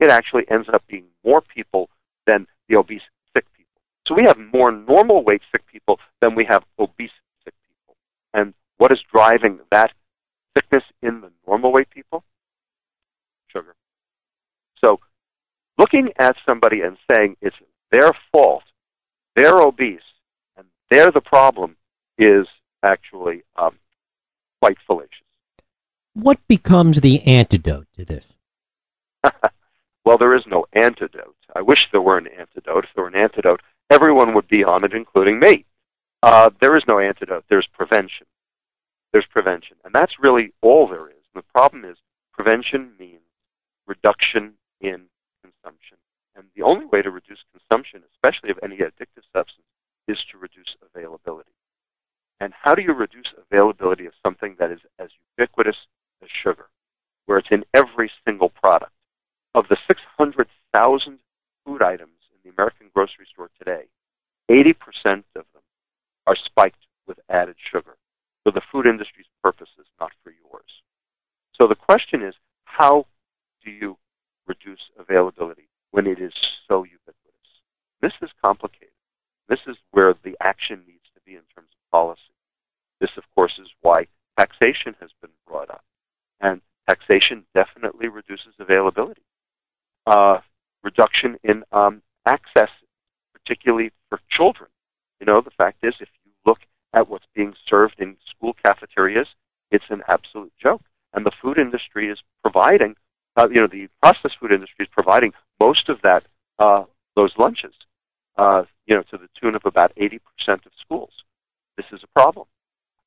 it 0.00 0.10
actually 0.10 0.44
ends 0.50 0.68
up 0.72 0.82
being 0.88 1.06
more 1.24 1.40
people 1.40 1.88
than 2.26 2.48
the 2.68 2.76
obese 2.76 3.02
sick 3.32 3.46
people. 3.56 3.80
So 4.06 4.14
we 4.14 4.24
have 4.24 4.38
more 4.52 4.72
normal 4.72 5.22
weight 5.22 5.42
sick 5.52 5.64
people 5.66 6.00
than 6.20 6.34
we 6.34 6.44
have 6.46 6.64
obese 6.78 7.10
sick 7.44 7.54
people. 7.68 7.94
And 8.34 8.54
what 8.78 8.90
is 8.90 8.98
driving 9.12 9.60
that 9.70 9.92
sickness 10.54 10.82
in 11.00 11.20
the 11.20 11.30
normal 11.46 11.72
weight 11.72 11.90
people? 11.90 12.24
Sugar. 13.48 13.76
So 14.84 14.98
looking 15.78 16.10
at 16.18 16.36
somebody 16.44 16.80
and 16.80 16.96
saying 17.10 17.36
it's 17.40 17.56
their 17.92 18.12
fault, 18.32 18.64
they're 19.36 19.60
obese, 19.60 20.00
and 20.56 20.66
they're 20.90 21.12
the 21.12 21.20
problem 21.20 21.76
is 22.18 22.46
actually 22.86 23.42
um, 23.56 23.76
quite 24.62 24.78
fallacious. 24.86 25.10
What 26.14 26.38
becomes 26.48 27.00
the 27.00 27.22
antidote 27.26 27.88
to 27.98 28.04
this? 28.04 28.24
well, 30.04 30.18
there 30.18 30.36
is 30.36 30.44
no 30.46 30.66
antidote. 30.72 31.36
I 31.54 31.62
wish 31.62 31.80
there 31.92 32.00
were 32.00 32.18
an 32.18 32.28
antidote. 32.28 32.84
If 32.84 32.90
there 32.94 33.04
were 33.04 33.10
an 33.10 33.16
antidote, 33.16 33.60
everyone 33.90 34.34
would 34.34 34.48
be 34.48 34.64
on 34.64 34.84
it, 34.84 34.92
including 34.94 35.40
me. 35.40 35.64
Uh, 36.22 36.50
there 36.60 36.76
is 36.76 36.84
no 36.88 36.98
antidote. 36.98 37.44
There's 37.48 37.68
prevention. 37.72 38.26
There's 39.12 39.26
prevention. 39.30 39.76
And 39.84 39.94
that's 39.94 40.18
really 40.20 40.52
all 40.62 40.88
there 40.88 41.08
is. 41.08 41.24
And 41.34 41.42
the 41.42 41.52
problem 41.52 41.84
is 41.84 41.96
prevention 42.32 42.92
means 42.98 43.20
reduction 43.86 44.54
in 44.80 45.06
consumption. 45.42 45.98
And 46.34 46.46
the 46.54 46.62
only 46.62 46.86
way 46.86 47.02
to 47.02 47.10
reduce 47.10 47.38
consumption, 47.52 48.02
especially 48.12 48.50
of 48.50 48.58
any 48.62 48.76
addictive 48.78 49.24
substance, 49.32 49.66
is 50.08 50.18
to 50.30 50.38
reduce 50.38 50.76
availability. 50.94 51.50
And 52.40 52.52
how 52.52 52.74
do 52.74 52.82
you 52.82 52.92
reduce 52.92 53.32
availability 53.50 54.06
of 54.06 54.12
something 54.22 54.56
that 54.58 54.70
is 54.70 54.80
as 54.98 55.08
ubiquitous 55.38 55.76
as 56.22 56.28
sugar, 56.42 56.66
where 57.24 57.38
it's 57.38 57.48
in 57.50 57.64
every 57.74 58.10
single 58.26 58.50
product? 58.50 58.92
Of 59.54 59.68
the 59.68 59.78
600,000 59.88 61.18
food 61.64 61.82
items 61.82 62.10
in 62.30 62.38
the 62.44 62.50
American 62.50 62.90
grocery 62.92 63.26
store 63.32 63.50
today, 63.58 63.84
80% 64.50 64.74
of 65.34 65.46
them 65.52 65.62
are 66.26 66.36
spiked 66.36 66.86
with 67.06 67.18
added 67.30 67.56
sugar 67.72 67.96
for 68.44 68.52
the 68.52 68.60
food 68.70 68.86
industry's 68.86 69.26
purposes, 69.42 69.86
not 69.98 70.12
for 70.22 70.30
yours. 70.30 70.82
So 71.54 71.66
the 71.66 71.74
question 71.74 72.22
is, 72.22 72.34
how 72.64 73.06
do 73.64 73.70
you 73.70 73.96
reduce 74.46 74.90
availability 74.98 75.68
when 75.90 76.06
it 76.06 76.20
is 76.20 76.32
so 76.68 76.84
ubiquitous? 76.84 77.16
This 78.02 78.12
is 78.20 78.30
complicated. 78.44 78.92
This 79.48 79.60
is 79.66 79.76
where 79.90 80.14
the 80.22 80.36
action 80.40 80.82
needs 80.86 81.06
to 81.14 81.20
be 81.24 81.32
in 81.32 81.42
terms 81.54 81.70
of 81.72 81.75
policy. 81.96 82.32
This, 83.00 83.14
of 83.16 83.24
course, 83.34 83.54
is 83.58 83.68
why 83.80 84.06
taxation 84.38 84.94
has 85.00 85.10
been 85.22 85.30
brought 85.48 85.70
up. 85.70 85.84
And 86.40 86.60
taxation 86.88 87.44
definitely 87.54 88.08
reduces 88.08 88.52
availability. 88.58 89.22
Uh, 90.06 90.38
reduction 90.82 91.36
in 91.42 91.64
um, 91.72 92.02
access, 92.26 92.72
particularly 93.32 93.90
for 94.08 94.18
children. 94.30 94.68
You 95.20 95.26
know, 95.26 95.40
the 95.40 95.56
fact 95.62 95.78
is, 95.82 95.94
if 96.00 96.08
you 96.24 96.32
look 96.44 96.58
at 96.92 97.08
what's 97.08 97.30
being 97.34 97.54
served 97.66 97.96
in 97.98 98.16
school 98.30 98.54
cafeterias, 98.64 99.28
it's 99.70 99.90
an 99.90 100.02
absolute 100.06 100.52
joke. 100.62 100.82
And 101.14 101.24
the 101.24 101.32
food 101.42 101.58
industry 101.58 102.10
is 102.10 102.18
providing, 102.42 102.94
uh, 103.38 103.48
you 103.50 103.60
know, 103.62 103.70
the 103.78 103.88
processed 104.02 104.36
food 104.38 104.52
industry 104.52 104.84
is 104.84 104.90
providing 104.92 105.32
most 105.58 105.88
of 105.88 106.02
that, 106.02 106.24
uh, 106.58 106.84
those 107.14 107.32
lunches, 107.38 107.74
uh, 108.36 108.64
you 108.86 108.94
know, 108.94 109.02
to 109.10 109.16
the 109.16 109.28
tune 109.40 109.54
of 109.54 109.62
about 109.64 109.92
80% 109.96 110.20
of 110.66 110.72
schools. 110.78 111.24
This 111.76 111.86
is 111.92 112.00
a 112.02 112.18
problem. 112.18 112.46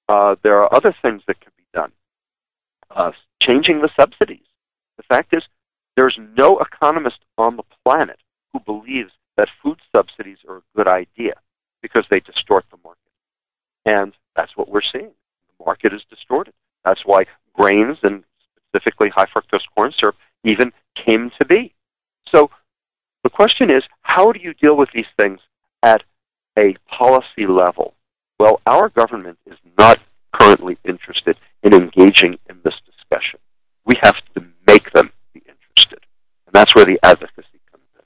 Uh, 0.07 0.35
there 0.43 0.59
are 0.59 0.73
other 0.75 0.95
things 1.01 1.21
that 1.27 1.39
can 1.39 1.51
be 1.57 1.65
done. 1.73 1.91
Uh, 2.89 3.11
changing 3.41 3.81
the 3.81 3.89
subsidies. 3.99 4.45
The 4.97 5.03
fact 5.03 5.33
is, 5.33 5.43
there's 5.95 6.17
no 6.37 6.59
economist 6.59 7.19
on 7.37 7.55
the 7.55 7.63
planet 7.85 8.19
who 8.53 8.59
believes 8.59 9.11
that 9.37 9.49
food 9.61 9.79
subsidies 9.95 10.37
are 10.47 10.57
a 10.57 10.61
good 10.75 10.87
idea 10.87 11.33
because 11.81 12.05
they 12.09 12.19
distort 12.19 12.65
the 12.71 12.77
market. 12.83 12.99
And 13.85 14.13
that's 14.35 14.55
what 14.55 14.69
we're 14.69 14.81
seeing. 14.81 15.11
The 15.57 15.65
market 15.65 15.93
is 15.93 16.01
distorted. 16.09 16.53
That's 16.83 17.01
why 17.05 17.25
grains 17.53 17.97
and 18.03 18.23
specifically 18.67 19.09
high 19.09 19.25
fructose 19.25 19.61
corn 19.75 19.93
syrup 19.97 20.15
even 20.43 20.71
came 20.95 21.31
to 21.37 21.45
be. 21.45 21.73
So 22.33 22.49
the 23.23 23.29
question 23.29 23.69
is, 23.69 23.83
how 24.01 24.31
do 24.31 24.39
you 24.39 24.53
deal 24.53 24.77
with 24.77 24.89
these 24.93 25.05
things 25.19 25.39
at 25.83 26.03
a 26.57 26.75
policy 26.89 27.47
level? 27.47 27.93
Well, 28.39 28.61
our 28.65 28.89
government 28.89 29.37
is 29.45 29.57
not 29.77 29.99
currently 30.33 30.77
interested 30.85 31.37
in 31.61 31.73
engaging 31.73 32.39
in 32.49 32.59
this 32.63 32.75
discussion. 32.85 33.39
We 33.85 33.95
have 34.01 34.15
to 34.35 34.45
make 34.65 34.91
them 34.93 35.11
be 35.33 35.41
interested. 35.41 36.05
And 36.45 36.53
that's 36.53 36.73
where 36.73 36.85
the 36.85 36.99
advocacy 37.03 37.59
comes 37.69 37.83
in. 37.95 38.03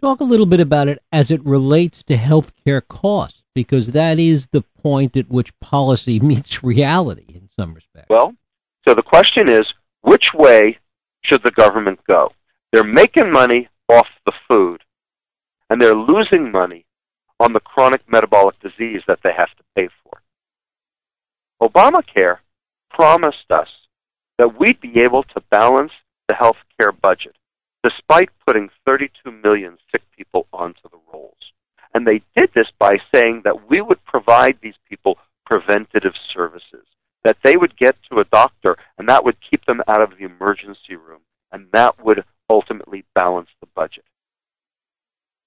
Talk 0.00 0.20
a 0.20 0.24
little 0.24 0.46
bit 0.46 0.60
about 0.60 0.88
it 0.88 0.98
as 1.12 1.30
it 1.30 1.44
relates 1.44 2.02
to 2.04 2.14
healthcare 2.14 2.80
costs, 2.86 3.42
because 3.54 3.88
that 3.88 4.18
is 4.18 4.46
the 4.46 4.62
point 4.62 5.16
at 5.16 5.28
which 5.28 5.58
policy 5.60 6.18
meets 6.20 6.64
reality 6.64 7.26
in 7.34 7.50
some 7.58 7.74
respects. 7.74 8.08
Well, 8.08 8.34
so 8.88 8.94
the 8.94 9.02
question 9.02 9.50
is, 9.50 9.66
which 10.00 10.32
way 10.32 10.78
should 11.22 11.42
the 11.42 11.50
government 11.50 12.00
go? 12.08 12.32
They're 12.72 12.84
making 12.84 13.30
money 13.30 13.68
off 13.90 14.08
the 14.24 14.32
food, 14.48 14.82
and 15.68 15.82
they're 15.82 15.94
losing 15.94 16.50
money 16.50 16.86
on 17.40 17.52
the 17.52 17.60
chronic 17.60 18.02
metabolic 18.06 18.60
disease 18.60 19.02
that 19.08 19.18
they 19.24 19.32
have 19.36 19.50
to 19.56 19.64
pay 19.74 19.88
for. 20.04 20.20
Obamacare 21.60 22.38
promised 22.90 23.50
us 23.50 23.68
that 24.38 24.58
we'd 24.58 24.80
be 24.80 25.00
able 25.00 25.22
to 25.22 25.40
balance 25.50 25.92
the 26.28 26.34
health 26.34 26.56
care 26.78 26.92
budget 26.92 27.34
despite 27.82 28.28
putting 28.46 28.68
32 28.84 29.30
million 29.30 29.78
sick 29.90 30.02
people 30.16 30.46
onto 30.52 30.82
the 30.90 30.98
rolls. 31.12 31.52
And 31.94 32.06
they 32.06 32.22
did 32.36 32.50
this 32.54 32.68
by 32.78 32.98
saying 33.14 33.42
that 33.44 33.68
we 33.68 33.80
would 33.80 34.04
provide 34.04 34.58
these 34.62 34.74
people 34.88 35.16
preventative 35.46 36.12
services, 36.32 36.86
that 37.24 37.38
they 37.42 37.56
would 37.56 37.76
get 37.76 37.96
to 38.10 38.20
a 38.20 38.24
doctor 38.24 38.76
and 38.98 39.08
that 39.08 39.24
would 39.24 39.36
keep 39.48 39.64
them 39.64 39.82
out 39.88 40.02
of 40.02 40.18
the 40.18 40.24
emergency 40.24 40.94
room, 40.94 41.20
and 41.50 41.66
that 41.72 42.04
would 42.04 42.24
ultimately 42.48 43.04
balance 43.14 43.48
the 43.60 43.66
budget. 43.74 44.04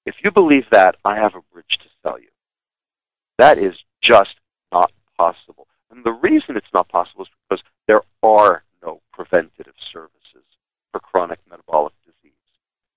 If 0.05 0.15
you 0.23 0.31
believe 0.31 0.65
that, 0.71 0.95
I 1.05 1.15
have 1.15 1.35
a 1.35 1.41
bridge 1.53 1.77
to 1.81 1.89
sell 2.01 2.19
you. 2.19 2.27
That 3.37 3.57
is 3.57 3.73
just 4.01 4.35
not 4.71 4.91
possible. 5.17 5.67
And 5.91 6.03
the 6.03 6.11
reason 6.11 6.57
it's 6.57 6.73
not 6.73 6.89
possible 6.89 7.23
is 7.23 7.29
because 7.49 7.63
there 7.87 8.01
are 8.21 8.63
no 8.83 9.01
preventative 9.11 9.75
services 9.91 10.45
for 10.91 10.99
chronic 10.99 11.39
metabolic 11.49 11.93
disease. 12.05 12.33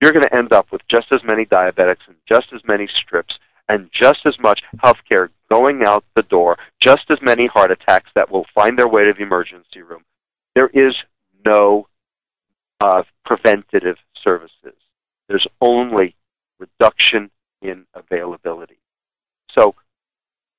You're 0.01 0.11
going 0.11 0.27
to 0.27 0.35
end 0.35 0.51
up 0.53 0.71
with 0.71 0.81
just 0.89 1.07
as 1.11 1.21
many 1.23 1.45
diabetics 1.45 2.07
and 2.07 2.17
just 2.27 2.47
as 2.53 2.61
many 2.67 2.87
strips 2.87 3.35
and 3.69 3.89
just 3.91 4.25
as 4.25 4.37
much 4.39 4.61
health 4.81 4.97
care 5.09 5.29
going 5.51 5.83
out 5.85 6.03
the 6.15 6.23
door, 6.23 6.57
just 6.81 7.09
as 7.09 7.17
many 7.21 7.47
heart 7.47 7.71
attacks 7.71 8.09
that 8.15 8.31
will 8.31 8.45
find 8.53 8.77
their 8.77 8.87
way 8.87 9.03
to 9.03 9.13
the 9.13 9.23
emergency 9.23 9.81
room. 9.81 10.03
There 10.55 10.69
is 10.73 10.95
no 11.45 11.87
uh, 12.79 13.03
preventative 13.25 13.97
services. 14.23 14.75
There's 15.27 15.47
only 15.61 16.15
reduction 16.59 17.29
in 17.61 17.85
availability. 17.93 18.79
So 19.57 19.75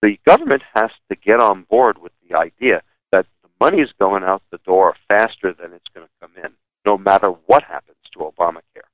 the 0.02 0.18
government 0.26 0.62
has 0.74 0.90
to 1.10 1.16
get 1.16 1.40
on 1.40 1.64
board 1.64 1.98
with 1.98 2.12
the 2.28 2.36
idea 2.36 2.82
that 3.12 3.26
the 3.42 3.48
money 3.60 3.82
is 3.82 3.90
going 3.98 4.22
out 4.22 4.42
the 4.50 4.58
door 4.58 4.94
faster 5.08 5.52
than 5.52 5.72
it's 5.72 5.88
going 5.94 6.06
to 6.06 6.12
come 6.20 6.32
in, 6.42 6.52
no 6.84 6.96
matter 6.96 7.30
what 7.46 7.64
happens 7.64 7.96
to 8.12 8.20
Obamacare. 8.20 8.88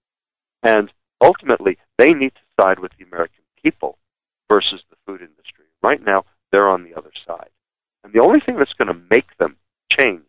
And 0.63 0.91
ultimately, 1.21 1.79
they 1.99 2.13
need 2.13 2.33
to 2.35 2.63
side 2.63 2.79
with 2.79 2.93
the 2.99 3.05
American 3.05 3.45
people 3.63 3.99
versus 4.49 4.83
the 4.91 4.97
food 5.07 5.21
industry. 5.21 5.65
Right 5.83 6.03
now, 6.03 6.25
they're 6.51 6.69
on 6.69 6.85
the 6.85 6.97
other 6.97 7.13
side. 7.27 7.51
And 8.03 8.13
the 8.13 8.21
only 8.21 8.41
thing 8.41 8.57
that's 8.57 8.73
going 8.75 8.89
to 8.89 9.01
make 9.11 9.37
them 9.39 9.57
change 9.91 10.23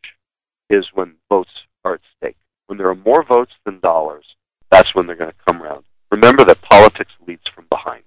is 0.70 0.88
when 0.94 1.16
votes 1.30 1.52
are 1.84 1.96
at 1.96 2.02
stake. 2.18 2.38
When 2.68 2.78
there 2.78 2.90
are 2.90 2.96
more 2.96 3.24
votes 3.24 3.54
than 3.66 3.80
dollars, 3.80 4.26
that's 4.72 4.96
when 4.96 5.08
they're 5.08 5.16
going 5.16 5.32
to 5.32 5.46
come 5.46 5.62
around. 5.62 5.86
Remember 6.16 6.46
that 6.46 6.62
politics 6.62 7.12
leads 7.28 7.44
from 7.54 7.66
behind. 7.70 8.04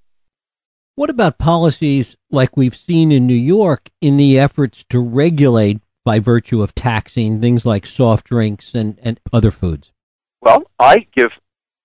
What 0.94 1.10
about 1.10 1.36
policies 1.36 2.16
like 2.30 2.56
we've 2.56 2.74
seen 2.74 3.12
in 3.12 3.26
New 3.26 3.34
York 3.34 3.90
in 4.00 4.16
the 4.16 4.38
efforts 4.38 4.82
to 4.88 4.98
regulate 4.98 5.82
by 6.06 6.18
virtue 6.18 6.62
of 6.62 6.74
taxing 6.74 7.38
things 7.38 7.66
like 7.66 7.84
soft 7.84 8.26
drinks 8.26 8.74
and, 8.74 8.98
and 9.02 9.20
other 9.30 9.50
foods? 9.50 9.92
Well, 10.40 10.70
I 10.78 11.06
give 11.14 11.32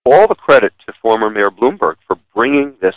all 0.05 0.27
the 0.27 0.35
credit 0.35 0.71
to 0.85 0.93
former 1.01 1.29
Mayor 1.29 1.51
Bloomberg 1.51 1.95
for 2.07 2.15
bringing 2.33 2.77
this 2.79 2.95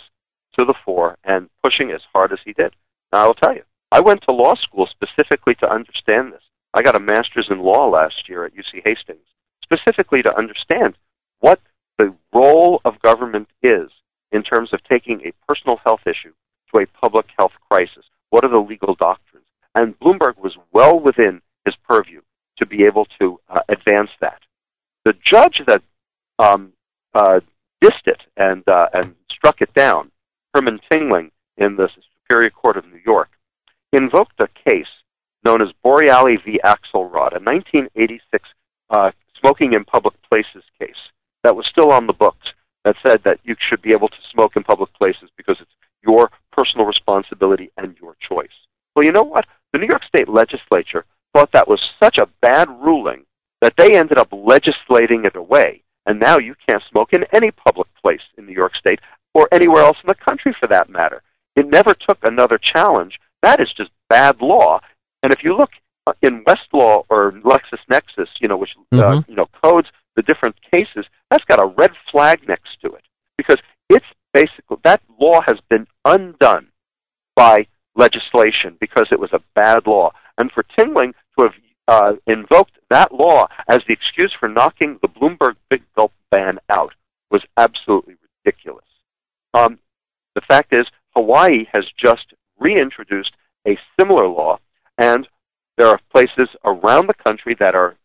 to 0.57 0.63
the 0.63 0.73
fore 0.85 1.17
and 1.25 1.49
pushing 1.61 1.91
as 1.91 2.01
hard 2.13 2.31
as 2.31 2.39
he 2.45 2.53
did. 2.53 2.73
Now, 3.11 3.25
I 3.25 3.27
will 3.27 3.33
tell 3.33 3.53
you, 3.53 3.63
I 3.91 3.99
went 3.99 4.21
to 4.21 4.31
law 4.31 4.55
school 4.55 4.87
specifically 4.87 5.55
to 5.55 5.69
understand 5.69 6.31
this. 6.31 6.43
I 6.73 6.81
got 6.81 6.95
a 6.95 6.99
master's 6.99 7.47
in 7.51 7.59
law 7.59 7.89
last 7.89 8.29
year 8.29 8.45
at 8.45 8.55
UC 8.55 8.83
Hastings, 8.85 9.27
specifically 9.63 10.23
to 10.23 10.37
understand 10.37 10.95
what 11.41 11.59
the 11.97 12.13
role 12.33 12.81
of 12.85 13.01
government 13.01 13.49
is 13.61 13.89
in 14.31 14.43
terms 14.43 14.73
of 14.73 14.83
taking 14.83 15.21
a 15.21 15.33
personal 15.47 15.77
health 15.85 16.01
issue 16.05 16.33
to 16.71 16.79
a 16.79 16.85
public 16.87 17.27
health 17.37 17.53
crisis. 17.69 18.05
What 18.29 18.43
are 18.43 18.49
the 18.49 18.57
legal 18.57 18.95
doctrines? 18.95 19.45
And 19.73 19.97
Bloomberg 19.99 20.37
was 20.37 20.57
well 20.71 20.99
within 20.99 21.41
his 21.65 21.75
purview 21.87 22.21
to 22.57 22.65
be 22.65 22.83
able 22.83 23.05
to 23.19 23.39
uh, 23.49 23.61
advance 23.69 24.09
that. 24.21 24.39
The 25.05 25.13
judge 25.23 25.61
that 25.67 25.81
um, 26.39 26.73
uh, 27.13 27.39
dissed 27.83 28.07
it 28.07 28.21
and 28.35 28.67
uh, 28.67 28.87
and 28.93 29.15
struck 29.31 29.61
it 29.61 29.73
down, 29.73 30.11
Herman 30.53 30.79
Tingling 30.91 31.31
in 31.57 31.75
the 31.75 31.89
Superior 32.23 32.49
Court 32.49 32.77
of 32.77 32.85
New 32.85 32.99
York, 33.05 33.29
invoked 33.93 34.39
a 34.39 34.49
case 34.67 34.87
known 35.45 35.61
as 35.61 35.69
Boreali 35.85 36.43
v. 36.43 36.59
Axelrod, 36.63 37.33
a 37.33 37.39
1986 37.39 38.49
uh, 38.89 39.11
smoking 39.39 39.73
in 39.73 39.85
public 39.85 40.15
places 40.29 40.63
case 40.79 40.95
that 41.43 41.55
was 41.55 41.65
still 41.67 41.91
on 41.91 42.07
the 42.07 42.13
books 42.13 42.47
that 42.83 42.95
said 43.05 43.21
that 43.23 43.39
you 43.43 43.55
should 43.59 43.81
be 43.81 43.91
able 43.91 44.07
to 44.07 44.15
smoke 44.31 44.55
in 44.55 44.63
public 44.63 44.93
places 44.93 45.29
because 45.35 45.57
it's 45.59 45.71
your 46.03 46.31
personal 46.51 46.85
responsibility 46.85 47.71
and 47.77 47.95
your 48.01 48.15
choice. 48.19 48.47
Well, 48.95 49.05
you 49.05 49.11
know 49.11 49.23
what? 49.23 49.45
The 49.73 49.79
New 49.79 49.87
York 49.87 50.03
State 50.05 50.29
legislature 50.29 51.05
thought 51.33 51.51
that 51.51 51.67
was 51.67 51.83
such 52.01 52.17
a 52.17 52.29
bad 52.41 52.69
ruling 52.69 53.25
that 53.61 53.73
they 53.77 53.97
ended 53.97 54.17
up 54.17 54.29
legislating 54.31 55.25
it 55.25 55.35
away. 55.35 55.83
And 56.05 56.19
now 56.19 56.37
you 56.37 56.55
can't 56.67 56.83
smoke 56.89 57.11
in 57.11 57.25
any 57.33 57.51
public 57.51 57.87
place 58.01 58.21
in 58.37 58.45
New 58.45 58.53
York 58.53 58.75
State 58.75 58.99
or 59.33 59.49
anywhere 59.51 59.83
else 59.83 59.97
in 60.03 60.07
the 60.07 60.15
country 60.15 60.55
for 60.59 60.67
that 60.67 60.89
matter. 60.89 61.21
It 61.55 61.67
never 61.67 61.93
took 61.93 62.19
another 62.23 62.57
challenge. 62.57 63.19
That 63.43 63.59
is 63.59 63.71
just 63.75 63.91
bad 64.09 64.41
law. 64.41 64.79
And 65.21 65.33
if 65.33 65.43
you 65.43 65.55
look 65.57 65.71
in 66.21 66.43
Westlaw 66.45 67.03
or 67.09 67.33
LexisNexis, 67.33 68.27
you 68.39 68.47
know, 68.47 68.57
which 68.57 68.71
uh, 68.93 68.95
mm-hmm. 68.95 69.17
uh, 69.17 69.21
you 69.27 69.35
know 69.35 69.47
codes 69.63 69.89
the 70.17 70.23
different 70.23 70.55
cases, 70.69 71.05
that's 71.31 71.45
got 71.45 71.63
a 71.63 71.73
red 71.77 71.91
flag 72.11 72.45
next 72.47 72.81
to 72.81 72.91
it 72.93 73.03
because 73.37 73.59
it's 73.89 74.05
basically 74.33 74.77
that 74.83 75.01
law 75.19 75.39
has 75.47 75.57
been 75.69 75.87
undone 76.03 76.67
by 77.35 77.67
legislation 77.95 78.75
because 78.81 79.07
it 79.11 79.19
was 79.19 79.31
a 79.31 79.41
bad 79.55 79.87
law. 79.87 80.11
And 80.37 80.51
for 80.51 80.65
Tingling 80.77 81.13
to 81.37 81.43
have 81.43 81.53
uh, 81.87 82.13
invoked 82.25 82.77
that 82.89 83.13
law 83.13 83.47
as 83.69 83.81
the 83.87 83.93
excuse 83.93 84.33
for 84.37 84.49
knocking 84.49 84.99
the 85.01 85.07
Bloomberg 85.07 85.55
Big 85.69 85.83
Gulp 85.95 86.11
ban 86.31 86.59
out 86.69 86.93
was 87.31 87.43
absolutely 87.55 88.15
ridiculous. 88.45 88.85
Um, 89.53 89.79
the 90.35 90.41
fact 90.41 90.75
is, 90.75 90.85
Hawaii 91.15 91.65
has 91.71 91.85
just 91.97 92.33
reintroduced 92.59 93.31
a 93.67 93.77
similar 93.99 94.27
law, 94.27 94.59
and 94.97 95.27
there 95.77 95.87
are 95.87 95.99
places 96.11 96.49
around 96.65 97.07
the 97.07 97.13
country 97.13 97.55
that 97.59 97.75
are 97.75 97.95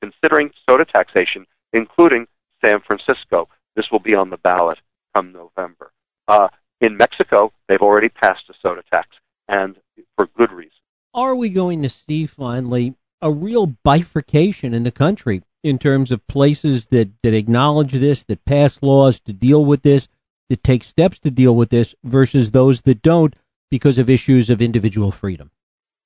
considering 0.00 0.50
soda 0.68 0.84
taxation, 0.84 1.46
including 1.72 2.26
San 2.64 2.80
Francisco. 2.80 3.48
This 3.76 3.86
will 3.90 4.00
be 4.00 4.14
on 4.14 4.30
the 4.30 4.36
ballot 4.38 4.78
come 5.14 5.32
November. 5.32 5.92
Uh, 6.26 6.48
in 6.80 6.96
Mexico, 6.96 7.52
they've 7.68 7.80
already 7.80 8.08
passed 8.08 8.44
a 8.48 8.54
soda 8.62 8.82
tax, 8.90 9.08
and 9.48 9.76
for 10.16 10.26
good 10.36 10.52
reason. 10.52 10.72
Are 11.14 11.34
we 11.34 11.50
going 11.50 11.82
to 11.82 11.88
see 11.88 12.26
finally 12.26 12.94
a 13.20 13.32
real 13.32 13.66
bifurcation 13.66 14.74
in 14.74 14.84
the 14.84 14.92
country 14.92 15.42
in 15.64 15.78
terms 15.78 16.12
of 16.12 16.26
places 16.28 16.86
that, 16.86 17.10
that 17.22 17.34
acknowledge 17.34 17.92
this, 17.92 18.22
that 18.24 18.44
pass 18.44 18.80
laws 18.82 19.18
to 19.20 19.32
deal 19.32 19.64
with 19.64 19.82
this, 19.82 20.08
that 20.48 20.62
take 20.62 20.84
steps 20.84 21.18
to 21.20 21.30
deal 21.30 21.54
with 21.54 21.70
this, 21.70 21.94
versus 22.04 22.52
those 22.52 22.82
that 22.82 23.02
don't 23.02 23.34
because 23.70 23.98
of 23.98 24.08
issues 24.08 24.50
of 24.50 24.62
individual 24.62 25.10
freedom? 25.10 25.50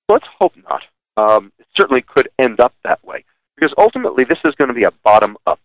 Let's 0.08 0.26
hope 0.40 0.54
not. 0.68 0.82
Um, 1.16 1.52
it 1.58 1.66
certainly 1.76 2.02
could 2.02 2.28
end 2.38 2.60
up 2.60 2.74
that 2.84 3.04
way 3.04 3.24
because 3.62 3.74
ultimately 3.78 4.24
this 4.24 4.38
is 4.44 4.54
going 4.56 4.68
to 4.68 4.74
be 4.74 4.82
a 4.82 4.90
bottom 5.04 5.36
up 5.46 5.60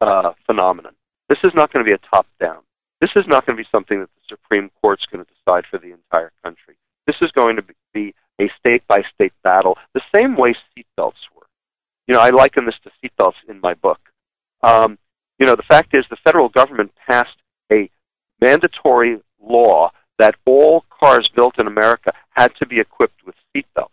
uh, 0.00 0.32
phenomenon. 0.46 0.92
This 1.28 1.38
is 1.42 1.50
not 1.54 1.72
going 1.72 1.84
to 1.84 1.88
be 1.88 1.94
a 1.94 2.14
top 2.14 2.26
down. 2.38 2.62
This 3.00 3.10
is 3.16 3.24
not 3.26 3.44
going 3.44 3.56
to 3.56 3.62
be 3.62 3.68
something 3.72 3.98
that 3.98 4.08
the 4.14 4.36
Supreme 4.36 4.70
Court's 4.80 5.04
going 5.10 5.24
to 5.24 5.30
decide 5.32 5.64
for 5.68 5.78
the 5.78 5.92
entire 5.92 6.30
country. 6.44 6.76
This 7.08 7.16
is 7.20 7.32
going 7.32 7.56
to 7.56 7.64
be 7.92 8.14
a 8.40 8.48
state 8.58 8.86
by 8.86 9.02
state 9.14 9.32
battle, 9.42 9.76
the 9.94 10.00
same 10.14 10.36
way 10.36 10.54
seatbelts 10.54 11.26
were. 11.34 11.46
You 12.06 12.14
know, 12.14 12.20
I 12.20 12.30
liken 12.30 12.66
this 12.66 12.76
to 12.84 12.90
seatbelts 13.02 13.34
in 13.48 13.60
my 13.60 13.74
book. 13.74 13.98
Um, 14.62 14.96
you 15.40 15.46
know, 15.46 15.56
the 15.56 15.62
fact 15.62 15.92
is 15.92 16.04
the 16.08 16.16
federal 16.24 16.48
government 16.48 16.92
passed 17.08 17.36
a 17.72 17.90
mandatory 18.40 19.18
law 19.42 19.90
that 20.20 20.36
all 20.46 20.84
cars 21.00 21.28
built 21.34 21.58
in 21.58 21.66
America 21.66 22.12
had 22.30 22.52
to 22.60 22.66
be 22.66 22.78
equipped 22.78 23.26
with 23.26 23.34
seatbelts. 23.54 23.88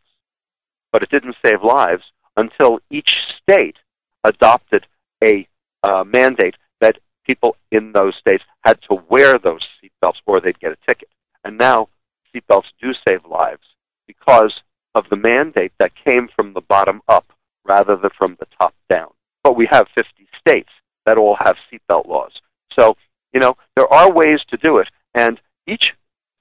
But 0.92 1.02
it 1.02 1.10
didn't 1.10 1.36
save 1.44 1.64
lives 1.64 2.04
until 2.42 2.80
each 2.90 3.10
state 3.42 3.76
adopted 4.24 4.86
a 5.24 5.48
uh, 5.84 6.04
mandate 6.04 6.56
that 6.82 6.98
people 7.26 7.56
in 7.72 7.92
those 7.92 8.16
states 8.20 8.44
had 8.66 8.80
to 8.90 9.02
wear 9.10 9.38
those 9.38 9.62
seatbelts 9.78 10.18
or 10.26 10.42
they'd 10.42 10.60
get 10.60 10.72
a 10.72 10.88
ticket. 10.88 11.10
And 11.44 11.58
now 11.58 11.88
seatbelts 12.34 12.66
do 12.82 12.94
save 13.06 13.26
lives 13.26 13.64
because 14.08 14.54
of 14.96 15.06
the 15.10 15.16
mandate 15.16 15.72
that 15.80 15.92
came 16.04 16.28
from 16.36 16.54
the 16.54 16.62
bottom 16.62 17.02
up 17.08 17.26
rather 17.64 17.96
than 17.96 18.12
from 18.18 18.36
the 18.40 18.48
top 18.60 18.74
down. 18.90 19.10
But 19.44 19.56
we 19.56 19.68
have 19.72 19.88
50 19.96 20.10
states 20.40 20.70
that 21.06 21.18
all 21.18 21.38
have 21.40 21.56
seatbelt 21.72 22.08
laws. 22.08 22.34
So, 22.78 22.96
you 23.34 23.40
know, 23.40 23.56
there 23.76 23.92
are 23.92 24.12
ways 24.12 24.40
to 24.50 24.58
do 24.58 24.78
it, 24.78 24.88
and 25.14 25.40
each 25.68 25.94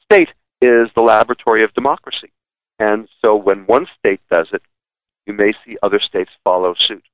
state 0.05 0.31
is 0.61 0.89
the 0.95 1.03
laboratory 1.03 1.63
of 1.65 1.73
democracy. 1.75 2.33
And 2.79 3.09
so 3.23 3.37
when 3.37 3.67
one 3.67 3.87
state 3.99 4.21
does 4.31 4.49
it, 4.53 4.63
you 5.27 5.30
may 5.41 5.53
see 5.65 5.77
other 5.83 6.01
states 6.01 6.31
follow 6.45 6.75
suit. 6.87 7.05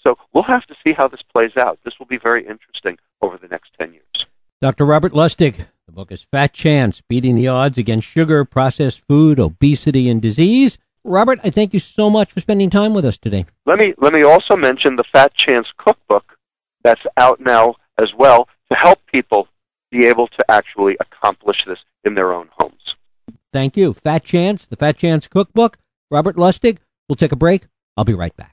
So 0.00 0.16
we'll 0.32 0.44
have 0.44 0.66
to 0.66 0.74
see 0.84 0.92
how 0.92 1.08
this 1.08 1.22
plays 1.32 1.56
out. 1.58 1.78
This 1.84 1.94
will 1.98 2.06
be 2.06 2.18
very 2.18 2.46
interesting 2.46 2.98
over 3.22 3.38
the 3.38 3.48
next 3.48 3.70
10 3.78 3.92
years. 3.92 4.26
Dr. 4.60 4.84
Robert 4.84 5.12
Lustig, 5.12 5.66
the 5.86 5.92
book 5.92 6.10
is 6.10 6.26
Fat 6.32 6.52
Chance 6.52 7.02
Beating 7.08 7.36
the 7.36 7.48
Odds 7.48 7.78
Against 7.78 8.08
Sugar, 8.08 8.44
Processed 8.44 9.00
Food, 9.06 9.38
Obesity, 9.38 10.08
and 10.08 10.20
Disease. 10.20 10.78
Robert, 11.04 11.38
I 11.44 11.50
thank 11.50 11.72
you 11.72 11.80
so 11.80 12.10
much 12.10 12.32
for 12.32 12.40
spending 12.40 12.70
time 12.70 12.92
with 12.94 13.04
us 13.04 13.18
today. 13.18 13.46
Let 13.66 13.78
me, 13.78 13.94
let 13.98 14.12
me 14.12 14.22
also 14.22 14.56
mention 14.56 14.96
the 14.96 15.04
Fat 15.12 15.32
Chance 15.34 15.68
cookbook 15.76 16.36
that's 16.82 17.02
out 17.16 17.40
now 17.40 17.74
as 17.98 18.10
well 18.16 18.48
to 18.70 18.76
help 18.76 18.98
people 19.06 19.48
be 19.90 20.06
able 20.06 20.26
to 20.28 20.44
actually 20.48 20.96
accomplish 21.00 21.58
this 21.66 21.78
in 22.04 22.14
their 22.14 22.32
own 22.32 22.48
homes. 22.52 22.94
Thank 23.52 23.76
you. 23.76 23.92
Fat 23.92 24.24
Chance, 24.24 24.66
the 24.66 24.76
Fat 24.76 24.96
Chance 24.96 25.28
cookbook. 25.28 25.78
Robert 26.10 26.36
Lustig, 26.36 26.78
we'll 27.08 27.16
take 27.16 27.32
a 27.32 27.36
break. 27.36 27.66
I'll 27.96 28.04
be 28.04 28.14
right 28.14 28.36
back. 28.36 28.52